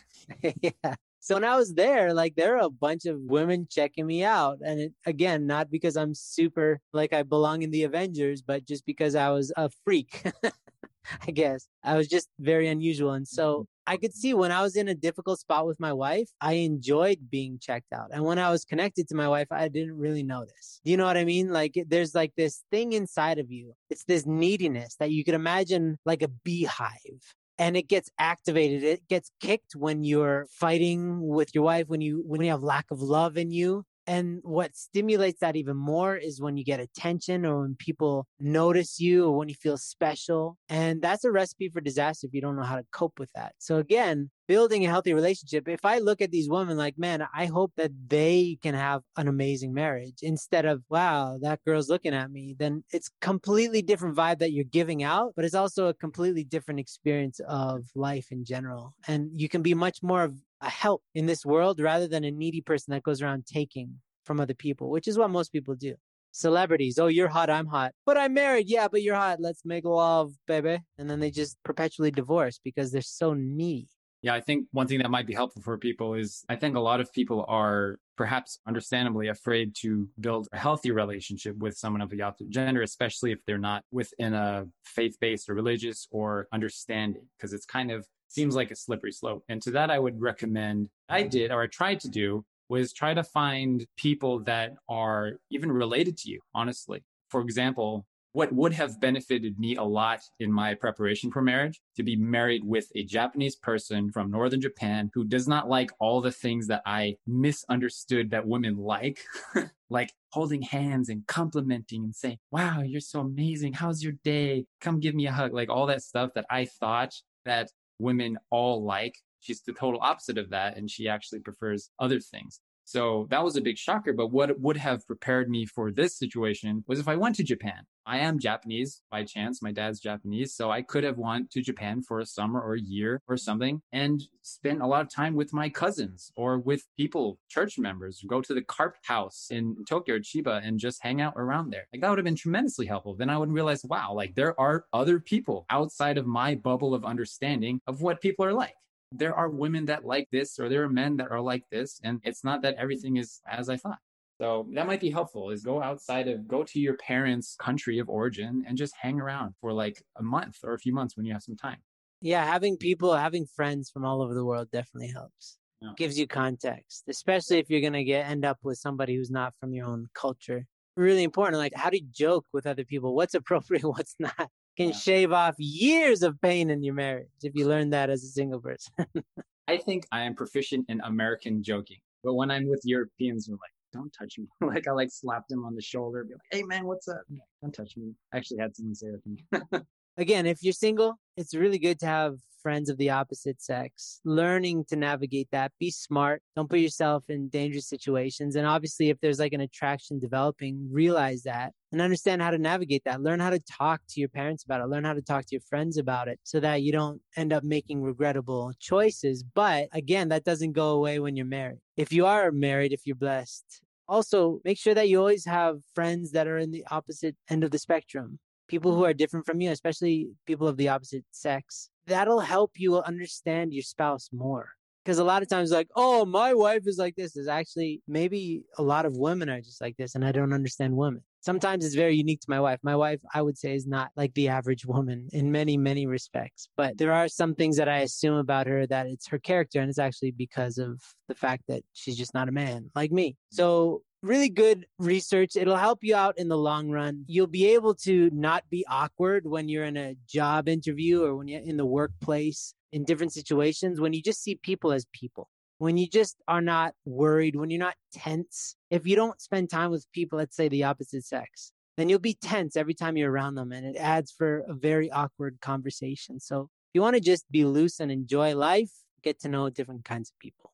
yeah. 0.61 0.95
So 1.21 1.37
when 1.37 1.45
I 1.45 1.57
was 1.57 1.75
there, 1.75 2.13
like 2.13 2.35
there 2.35 2.57
are 2.57 2.65
a 2.67 2.71
bunch 2.71 3.07
of 3.07 3.21
women 3.21 3.69
checking 3.71 4.07
me 4.07 4.25
out. 4.25 4.59
And 4.65 4.81
it, 4.81 4.93
again, 5.07 5.47
not 5.47 5.71
because 5.71 5.97
I'm 5.97 6.15
super 6.15 6.81
like 6.93 7.13
I 7.13 7.23
belong 7.23 7.63
in 7.63 7.71
the 7.71 7.85
Avengers, 7.85 8.43
but 8.43 8.67
just 8.67 8.85
because 8.87 9.15
I 9.15 9.31
was 9.31 9.53
a 9.57 9.71
freak. 9.85 10.25
I 11.27 11.31
guess 11.31 11.69
I 11.85 11.97
was 11.97 12.09
just 12.09 12.29
very 12.41 12.69
unusual. 12.69 13.13
And 13.13 13.27
so. 13.29 13.67
I 13.87 13.97
could 13.97 14.15
see 14.15 14.33
when 14.33 14.53
I 14.53 14.63
was 14.63 14.77
in 14.77 14.89
a 14.89 14.95
difficult 14.95 15.41
spot 15.41 15.67
with 15.67 15.81
my 15.81 15.93
wife, 15.93 16.29
I 16.41 16.55
enjoyed 16.55 17.31
being 17.31 17.59
checked 17.59 17.93
out. 17.93 18.11
And 18.13 18.25
when 18.25 18.39
I 18.39 18.51
was 18.51 18.65
connected 18.65 19.09
to 19.09 19.17
my 19.17 19.29
wife, 19.29 19.49
I 19.51 19.69
didn't 19.69 19.97
really 19.99 20.23
notice. 20.23 20.81
Do 20.85 20.91
you 20.91 20.97
know 20.97 21.07
what 21.07 21.17
I 21.17 21.25
mean? 21.25 21.53
Like 21.53 21.77
there's 21.89 22.15
like 22.15 22.33
this 22.37 22.63
thing 22.71 22.93
inside 22.93 23.39
of 23.39 23.51
you. 23.51 23.75
It's 23.91 24.05
this 24.05 24.25
neediness 24.27 24.97
that 25.01 25.11
you 25.11 25.25
could 25.25 25.35
imagine 25.35 25.99
like 26.05 26.23
a 26.23 26.29
beehive 26.29 27.35
and 27.59 27.77
it 27.77 27.89
gets 27.89 28.11
activated. 28.19 28.83
It 28.83 29.09
gets 29.09 29.31
kicked 29.41 29.77
when 29.77 30.05
you're 30.05 30.47
fighting 30.51 31.21
with 31.21 31.55
your 31.55 31.65
wife, 31.65 31.89
when 31.89 32.01
you 32.01 32.23
when 32.27 32.41
you 32.41 32.51
have 32.51 32.63
lack 32.63 32.87
of 32.91 33.01
love 33.01 33.37
in 33.37 33.51
you. 33.51 33.85
And 34.07 34.41
what 34.43 34.77
stimulates 34.77 35.41
that 35.41 35.57
even 35.57 35.77
more 35.77 36.17
is 36.17 36.41
when 36.41 36.57
you 36.57 36.65
get 36.65 36.81
attention 36.81 37.47
or 37.47 37.63
when 37.63 37.77
people 37.77 38.27
notice 38.41 38.99
you 38.99 39.27
or 39.27 39.37
when 39.37 39.49
you 39.49 39.55
feel 39.55 39.77
special. 39.77 40.59
And 40.69 41.01
that's 41.01 41.25
a 41.25 41.31
recipe 41.31 41.69
for 41.69 41.81
disaster 41.81 42.27
if 42.27 42.35
you 42.35 42.41
don't 42.41 42.57
know 42.57 42.63
how 42.63 42.77
to 42.77 42.87
cope 42.93 43.19
with 43.19 43.31
that. 43.35 43.55
So 43.59 43.77
again, 43.77 44.31
building 44.49 44.85
a 44.85 44.89
healthy 44.89 45.15
relationship, 45.15 45.69
if 45.69 45.85
I 45.85 45.99
look 45.99 46.21
at 46.21 46.31
these 46.31 46.49
women 46.49 46.77
like, 46.77 46.99
man, 46.99 47.27
I 47.35 47.47
hope 47.47 47.73
that 47.77 47.91
they 48.09 48.59
can 48.63 48.75
have 48.75 49.03
an 49.17 49.29
amazing 49.29 49.73
marriage 49.73 50.19
instead 50.23 50.65
of, 50.65 50.83
wow, 50.89 51.39
that 51.43 51.61
girl's 51.65 51.89
looking 51.89 52.15
at 52.15 52.31
me, 52.31 52.55
then 52.59 52.85
it's 52.93 53.11
completely 53.21 53.83
different 53.83 54.17
vibe 54.17 54.39
that 54.39 54.53
you're 54.53 54.65
giving 54.65 55.03
out, 55.03 55.33
but 55.37 55.45
it's 55.45 55.55
also 55.55 55.89
a 55.89 55.95
completely 55.95 56.45
different 56.45 56.81
experience 56.81 57.41
of 57.49 57.85
life 57.95 58.27
in 58.31 58.45
general. 58.45 58.95
And 59.07 59.31
you 59.35 59.49
can 59.49 59.63
be 59.63 59.75
much 59.75 60.03
more 60.03 60.25
of 60.25 60.37
a 60.61 60.71
help 60.71 61.03
in 61.15 61.27
this 61.27 61.45
world 61.45 61.81
rather 61.81 62.09
than 62.09 62.25
a 62.25 62.31
needy 62.31 62.61
person 62.61 62.93
that 62.93 63.03
goes 63.03 63.23
around 63.23 63.47
taking 63.47 64.01
from 64.25 64.41
other 64.41 64.55
people, 64.55 64.91
which 64.91 65.09
is 65.09 65.19
what 65.19 65.31
most 65.31 65.53
people 65.53 65.75
do. 65.75 65.95
Celebrities, 66.35 66.99
oh, 66.99 67.09
you're 67.09 67.29
hot, 67.29 67.51
I'm 67.51 67.67
hot, 67.67 67.93
but 68.07 68.17
I'm 68.17 68.33
married. 68.33 68.69
Yeah, 68.69 68.89
but 68.89 69.03
you're 69.03 69.15
hot. 69.15 69.39
Let's 69.41 69.67
make 69.67 69.85
love, 69.85 70.33
baby. 70.47 70.79
And 70.97 71.11
then 71.11 71.21
they 71.21 71.31
just 71.31 71.59
perpetually 71.63 72.11
divorce 72.11 72.59
because 72.65 72.91
they're 72.91 73.03
so 73.03 73.35
needy. 73.35 73.89
Yeah, 74.23 74.35
I 74.35 74.41
think 74.41 74.69
one 74.71 74.87
thing 74.87 75.01
that 75.01 75.11
might 75.11 75.27
be 75.27 75.35
helpful 75.35 75.63
for 75.63 75.77
people 75.77 76.15
is 76.15 76.45
I 76.49 76.55
think 76.55 76.77
a 76.77 76.81
lot 76.81 77.01
of 77.01 77.13
people 77.13 77.45
are 77.49 77.99
perhaps 78.17 78.61
understandably 78.69 79.27
afraid 79.29 79.75
to 79.81 80.09
build 80.21 80.47
a 80.53 80.59
healthy 80.59 80.93
relationship 80.93 81.57
with 81.59 81.77
someone 81.77 82.01
of 82.01 82.09
the 82.11 82.23
opposite 82.23 82.49
gender, 82.51 82.83
especially 82.83 83.33
if 83.33 83.41
they're 83.47 83.59
not 83.59 83.83
within 83.91 84.33
a 84.33 84.67
faith 84.85 85.17
based 85.21 85.51
or 85.51 85.55
religious 85.55 86.07
or 86.13 86.47
understanding, 86.53 87.27
because 87.37 87.53
it's 87.53 87.67
kind 87.67 87.91
of 87.91 88.07
seems 88.29 88.55
like 88.55 88.71
a 88.71 88.77
slippery 88.77 89.13
slope. 89.13 89.43
And 89.49 89.61
to 89.63 89.73
that, 89.73 89.91
I 89.91 89.99
would 89.99 90.21
recommend, 90.21 90.89
I 91.09 91.23
did, 91.25 91.51
or 91.51 91.63
I 91.63 91.67
tried 91.67 92.01
to 92.01 92.09
do, 92.09 92.45
was 92.69 92.93
try 92.93 93.13
to 93.15 93.25
find 93.25 93.85
people 93.97 94.41
that 94.45 94.75
are 94.89 95.33
even 95.51 95.71
related 95.71 96.17
to 96.19 96.31
you, 96.31 96.41
honestly. 96.55 97.03
For 97.29 97.41
example, 97.41 98.07
what 98.33 98.53
would 98.53 98.73
have 98.73 99.01
benefited 99.01 99.59
me 99.59 99.77
a 99.77 99.83
lot 99.83 100.21
in 100.41 100.51
my 100.51 100.75
preparation 100.75 101.31
for 101.31 101.43
marriage 101.43 101.81
to 101.97 102.03
be 102.03 102.17
married 102.17 102.65
with 102.65 102.91
a 102.95 103.05
Japanese 103.05 103.57
person 103.57 104.11
from 104.11 104.31
northern 104.31 104.61
Japan 104.61 105.11
who 105.13 105.25
does 105.25 105.47
not 105.47 105.69
like 105.69 105.91
all 105.99 106.21
the 106.21 106.33
things 106.33 106.67
that 106.69 106.83
I 106.87 107.17
misunderstood 107.27 108.31
that 108.31 108.47
women 108.47 108.77
like, 108.77 109.21
like 109.91 110.13
holding 110.31 110.63
hands 110.63 111.11
and 111.11 111.27
complimenting 111.27 112.05
and 112.05 112.15
saying, 112.15 112.39
Wow, 112.51 112.81
you're 112.81 113.01
so 113.01 113.21
amazing. 113.21 113.75
How's 113.75 114.03
your 114.03 114.15
day? 114.25 114.67
Come 114.81 115.01
give 115.01 115.15
me 115.15 115.27
a 115.27 115.33
hug. 115.33 115.53
Like 115.53 115.69
all 115.69 115.87
that 115.87 116.03
stuff 116.03 116.31
that 116.35 116.47
I 116.49 116.65
thought 116.65 117.15
that 117.45 117.71
women 117.99 118.39
all 118.51 118.85
like. 118.85 119.17
She's 119.41 119.61
the 119.61 119.73
total 119.73 120.01
opposite 120.01 120.39
of 120.39 120.51
that. 120.51 120.77
And 120.77 120.91
she 120.91 121.09
actually 121.09 121.41
prefers 121.41 121.91
other 121.99 122.21
things. 122.21 122.61
So 122.85 123.27
that 123.31 123.45
was 123.45 123.57
a 123.57 123.61
big 123.61 123.79
shocker. 123.79 124.13
But 124.13 124.29
what 124.29 124.59
would 124.61 124.77
have 124.77 125.07
prepared 125.07 125.49
me 125.49 125.67
for 125.67 125.91
this 125.91 126.19
situation 126.19 126.85
was 126.87 126.99
if 126.99 127.09
I 127.09 127.17
went 127.17 127.37
to 127.37 127.45
Japan. 127.45 127.87
I 128.05 128.19
am 128.19 128.41
Japanese 128.41 129.03
by 129.11 129.25
chance. 129.25 129.63
My 129.63 129.71
dad's 129.71 130.01
Japanese. 130.01 130.55
So 130.55 130.71
I 130.71 130.83
could 130.83 131.05
have 131.05 131.19
went 131.19 131.51
to 131.53 131.63
Japan 131.63 132.03
for 132.03 132.19
a 132.19 132.27
summer 132.27 132.61
or 132.61 132.75
a 132.75 132.81
year 132.81 133.23
or 133.29 133.37
something 133.37 133.81
and 133.93 134.21
spent 134.43 134.83
a 134.83 134.87
lot 134.87 135.03
of 135.03 135.09
time 135.09 135.35
with 135.35 135.53
my 135.53 135.69
cousins 135.69 136.33
or 136.37 136.59
with 136.59 136.85
people, 136.97 137.39
church 137.49 137.79
members, 137.79 138.25
go 138.27 138.41
to 138.41 138.55
the 138.55 138.63
CARP 138.63 138.95
house 139.05 139.47
in 139.51 139.77
Tokyo 139.89 140.17
or 140.17 140.19
Chiba 140.19 140.67
and 140.67 140.81
just 140.81 141.03
hang 141.03 141.21
out 141.21 141.35
around 141.37 141.71
there. 141.71 141.87
Like 141.93 142.03
that 142.03 142.09
would 142.09 142.19
have 142.19 142.25
been 142.25 142.35
tremendously 142.35 142.87
helpful. 142.87 143.15
Then 143.15 143.31
I 143.31 143.39
would 143.39 143.53
realize, 143.53 143.85
wow, 143.85 144.13
like 144.15 144.35
there 144.35 144.59
are 144.61 144.87
other 144.93 145.21
people 145.21 145.65
outside 145.71 146.19
of 146.19 146.27
my 146.27 146.57
bubble 146.57 146.95
of 146.95 147.05
understanding 147.05 147.81
of 147.87 148.03
what 148.03 148.21
people 148.21 148.45
are 148.45 148.53
like 148.53 148.75
there 149.15 149.35
are 149.35 149.49
women 149.49 149.85
that 149.87 150.05
like 150.05 150.29
this 150.31 150.59
or 150.59 150.69
there 150.69 150.83
are 150.83 150.89
men 150.89 151.17
that 151.17 151.31
are 151.31 151.41
like 151.41 151.65
this 151.71 152.01
and 152.05 152.21
it's 152.25 152.45
not 152.45 152.63
that 152.63 152.75
everything 152.77 153.17
is 153.17 153.41
as 153.47 153.69
i 153.69 153.77
thought. 153.77 153.99
So 154.41 154.67
that 154.75 154.89
might 154.89 155.01
be 155.01 155.11
helpful 155.11 155.51
is 155.51 155.63
go 155.63 155.81
outside 155.81 156.27
of 156.27 156.49
go 156.49 156.65
to 156.65 156.81
your 156.81 156.97
parents 156.97 157.55
country 157.61 157.99
of 157.99 158.09
origin 158.09 158.65
and 158.67 158.77
just 158.77 158.95
hang 159.01 159.21
around 159.21 159.55
for 159.61 159.73
like 159.73 160.03
a 160.17 160.23
month 160.23 160.59
or 160.65 160.75
a 160.75 160.79
few 160.79 160.93
months 160.93 161.17
when 161.17 161.27
you 161.27 161.33
have 161.33 161.43
some 161.43 161.57
time. 161.57 161.79
Yeah 162.21 162.45
having 162.45 162.77
people 162.77 163.15
having 163.15 163.47
friends 163.47 163.91
from 163.91 164.05
all 164.05 164.21
over 164.23 164.35
the 164.35 164.45
world 164.45 164.69
definitely 164.73 165.09
helps. 165.09 165.59
Yeah. 165.81 165.91
gives 165.97 166.17
you 166.19 166.29
context 166.29 167.05
especially 167.09 167.59
if 167.59 167.69
you're 167.69 167.81
going 167.81 167.93
to 167.93 168.05
get 168.05 168.31
end 168.31 168.45
up 168.45 168.59
with 168.63 168.79
somebody 168.79 169.17
who's 169.17 169.31
not 169.31 169.53
from 169.59 169.73
your 169.73 169.87
own 169.87 170.09
culture. 170.15 170.67
Really 170.97 171.25
important 171.25 171.59
like 171.59 171.75
how 171.75 171.91
do 171.91 171.99
you 171.99 172.07
joke 172.11 172.47
with 172.53 172.67
other 172.67 172.85
people 172.85 173.15
what's 173.15 173.35
appropriate 173.41 173.85
what's 173.85 174.17
not 174.19 174.49
can 174.77 174.89
yeah. 174.89 174.95
shave 174.95 175.33
off 175.33 175.55
years 175.59 176.23
of 176.23 176.41
pain 176.41 176.71
in 176.71 176.83
your 176.83 176.95
marriage 176.95 177.29
if 177.43 177.55
you 177.55 177.67
learn 177.67 177.91
that 177.91 178.11
as 178.11 178.25
a 178.25 178.29
single 178.29 178.61
person. 178.61 178.93
I 179.69 179.77
think 179.77 180.07
I 180.13 180.23
am 180.23 180.35
proficient 180.35 180.87
in 180.89 181.01
American 181.03 181.63
joking, 181.63 181.99
but 182.25 182.35
when 182.35 182.51
I'm 182.51 182.69
with 182.69 182.81
Europeans, 182.85 183.47
they're 183.47 183.55
like, 183.55 183.71
"Don't 183.93 184.13
touch 184.13 184.39
me!" 184.39 184.47
like 184.67 184.89
I 184.89 184.93
like 184.93 185.11
slap 185.11 185.47
them 185.49 185.65
on 185.65 185.75
the 185.75 185.83
shoulder, 185.83 186.25
be 186.25 186.35
like, 186.35 186.41
"Hey 186.51 186.63
man, 186.63 186.85
what's 186.85 187.09
up?" 187.09 187.23
Like, 187.31 187.41
Don't 187.63 187.73
touch 187.73 187.97
me. 187.97 188.13
I 188.33 188.39
actually 188.39 188.59
had 188.59 188.75
someone 188.75 188.95
say 188.95 189.09
that 189.11 189.23
to 189.23 189.29
me. 189.29 189.81
Again, 190.19 190.47
if 190.47 190.63
you're 190.63 190.75
single, 190.75 191.15
it's 191.37 191.55
really 191.55 191.79
good 191.79 191.99
to 192.01 192.07
have 192.07 192.37
friends 192.63 192.89
of 192.89 192.97
the 192.97 193.11
opposite 193.11 193.61
sex, 193.61 194.21
learning 194.25 194.85
to 194.89 194.95
navigate 194.95 195.49
that. 195.53 195.73
Be 195.81 195.91
smart. 195.91 196.43
Don't 196.55 196.71
put 196.71 196.79
yourself 196.79 197.25
in 197.29 197.49
dangerous 197.49 197.89
situations. 197.89 198.55
And 198.55 198.67
obviously, 198.67 199.09
if 199.09 199.19
there's 199.21 199.39
like 199.39 199.53
an 199.53 199.63
attraction 199.63 200.19
developing, 200.19 200.89
realize 200.91 201.43
that 201.43 201.73
and 201.91 202.01
understand 202.01 202.43
how 202.43 202.51
to 202.51 202.59
navigate 202.59 203.03
that. 203.05 203.23
Learn 203.23 203.41
how 203.41 203.51
to 203.51 203.59
talk 203.59 204.01
to 204.11 204.21
your 204.21 204.29
parents 204.29 204.65
about 204.65 204.81
it. 204.81 204.89
Learn 204.89 205.05
how 205.05 205.15
to 205.15 205.23
talk 205.23 205.43
to 205.47 205.55
your 205.55 205.63
friends 205.63 205.97
about 205.97 206.29
it 206.29 206.39
so 206.43 206.61
that 206.61 206.83
you 206.83 206.93
don't 206.93 207.21
end 207.37 207.53
up 207.53 207.65
making 207.65 208.03
regrettable 208.03 208.73
choices. 208.79 209.43
But 209.43 209.89
again, 209.93 210.29
that 210.29 210.45
doesn't 210.45 210.73
go 210.73 210.91
away 210.91 211.19
when 211.19 211.37
you're 211.37 211.47
married. 211.47 211.81
If 211.97 212.13
you 212.13 212.27
are 212.27 212.53
married, 212.53 212.93
if 212.93 213.07
you're 213.07 213.17
blessed, 213.17 213.81
also 214.09 214.61
make 214.65 214.79
sure 214.79 214.95
that 214.95 215.09
you 215.09 215.19
always 215.19 215.47
have 215.47 215.79
friends 215.95 216.33
that 216.33 216.47
are 216.47 216.59
in 216.59 216.71
the 216.71 216.85
opposite 216.91 217.35
end 217.49 217.65
of 217.65 217.71
the 217.71 217.79
spectrum 217.79 218.39
people 218.69 218.93
who 218.93 218.99
mm-hmm. 218.99 219.11
are 219.11 219.15
different 219.15 219.47
from 219.47 219.61
you, 219.61 219.71
especially 219.71 220.31
people 220.47 220.69
of 220.69 220.77
the 220.77 220.89
opposite 220.89 221.25
sex 221.31 221.91
that'll 222.07 222.41
help 222.41 222.73
you 222.77 222.99
understand 222.99 223.73
your 223.73 223.83
spouse 223.83 224.29
more. 224.33 224.71
Because 225.05 225.19
a 225.19 225.25
lot 225.25 225.43
of 225.43 225.49
times, 225.49 225.73
like, 225.73 225.89
oh, 225.97 226.25
my 226.25 226.55
wife 226.55 226.83
is 226.87 226.97
like 226.97 227.17
this, 227.17 227.37
is 227.37 227.49
actually 227.49 228.01
maybe 228.07 228.63
a 228.79 228.83
lot 228.85 229.05
of 229.05 229.17
women 229.17 229.49
are 229.49 229.61
just 229.61 229.81
like 229.81 229.97
this, 229.97 230.15
and 230.15 230.25
I 230.25 230.31
don't 230.31 230.53
understand 230.53 230.97
women. 230.97 231.23
Sometimes 231.41 231.85
it's 231.85 231.97
very 231.97 232.15
unique 232.15 232.39
to 232.43 232.47
my 232.49 232.61
wife. 232.61 232.79
My 232.85 232.95
wife, 232.95 233.19
I 233.35 233.43
would 233.43 233.59
say, 233.59 233.75
is 233.75 233.85
not 233.85 234.11
like 234.15 234.33
the 234.35 234.47
average 234.47 234.87
woman 234.87 235.29
in 235.33 235.51
many, 235.51 235.77
many 235.77 236.07
respects. 236.07 236.69
But 236.77 236.99
there 236.99 237.13
are 237.13 237.27
some 237.27 237.57
things 237.57 237.77
that 237.79 237.89
I 237.89 237.99
assume 237.99 238.37
about 238.37 238.69
her 238.69 238.87
that 238.87 239.09
it's 239.09 239.27
her 239.27 239.41
character, 239.41 239.81
and 239.81 239.91
it's 239.91 239.99
actually 239.99 240.31
because 240.31 240.79
of 240.79 241.03
the 241.27 241.35
fact 241.35 241.65
that 241.67 241.83
she's 241.93 242.17
just 242.17 242.33
not 242.33 242.49
a 242.49 242.53
man 242.53 242.89
like 242.95 243.11
me. 243.11 243.31
Mm-hmm. 243.31 243.57
So 243.57 244.03
really 244.23 244.49
good 244.49 244.87
research. 244.99 245.57
It'll 245.57 245.77
help 245.77 245.99
you 246.03 246.15
out 246.15 246.39
in 246.39 246.49
the 246.49 246.57
long 246.57 246.91
run. 246.91 247.25
You'll 247.27 247.47
be 247.47 247.67
able 247.75 247.95
to 247.97 248.31
not 248.33 248.65
be 248.71 248.85
awkward 248.89 249.47
when 249.47 249.69
you're 249.69 249.85
in 249.85 249.97
a 249.97 250.17
job 250.29 250.69
interview 250.69 251.25
or 251.25 251.37
when 251.37 251.49
you're 251.49 251.61
in 251.61 251.77
the 251.77 251.87
workplace 251.87 252.75
in 252.93 253.05
different 253.05 253.33
situations, 253.33 254.01
when 254.01 254.13
you 254.13 254.23
just 254.23 254.43
see 254.43 254.55
people 254.55 254.93
as 254.93 255.07
people. 255.13 255.49
When 255.79 255.97
you 255.97 256.09
just 256.09 256.37
are 256.47 256.61
not 256.61 256.95
worried, 257.05 257.57
when 257.57 257.71
you're 257.71 257.81
not 257.81 257.97
tense, 258.13 258.77
if 258.91 259.05
you 259.05 259.17
don't 259.17 259.41
spend 259.41 259.69
time 259.69 259.91
with 259.91 260.07
people, 260.13 260.39
let's 260.39 260.55
say 260.55 260.69
the 260.69 260.85
opposite 260.85 261.25
sex, 261.25 261.73
then 261.97 262.09
you'll 262.09 262.21
be 262.21 262.39
tense 262.41 262.77
every 262.77 262.95
time 262.95 263.17
you're 263.17 263.33
around 263.33 263.57
them 263.57 263.73
and 263.73 263.85
it 263.85 263.97
adds 263.97 264.31
for 264.31 264.65
a 264.69 264.75
very 264.75 265.11
awkward 265.11 265.59
conversation. 265.61 266.39
So 266.39 266.69
If 266.93 266.95
you 266.95 267.01
want 267.01 267.15
to 267.15 267.21
just 267.21 267.51
be 267.51 267.65
loose 267.65 268.01
and 268.01 268.13
enjoy 268.13 268.55
life, 268.55 268.91
get 269.23 269.41
to 269.41 269.49
know 269.49 269.71
different 269.71 270.05
kinds 270.05 270.31
of 270.31 270.39
people. 270.39 270.72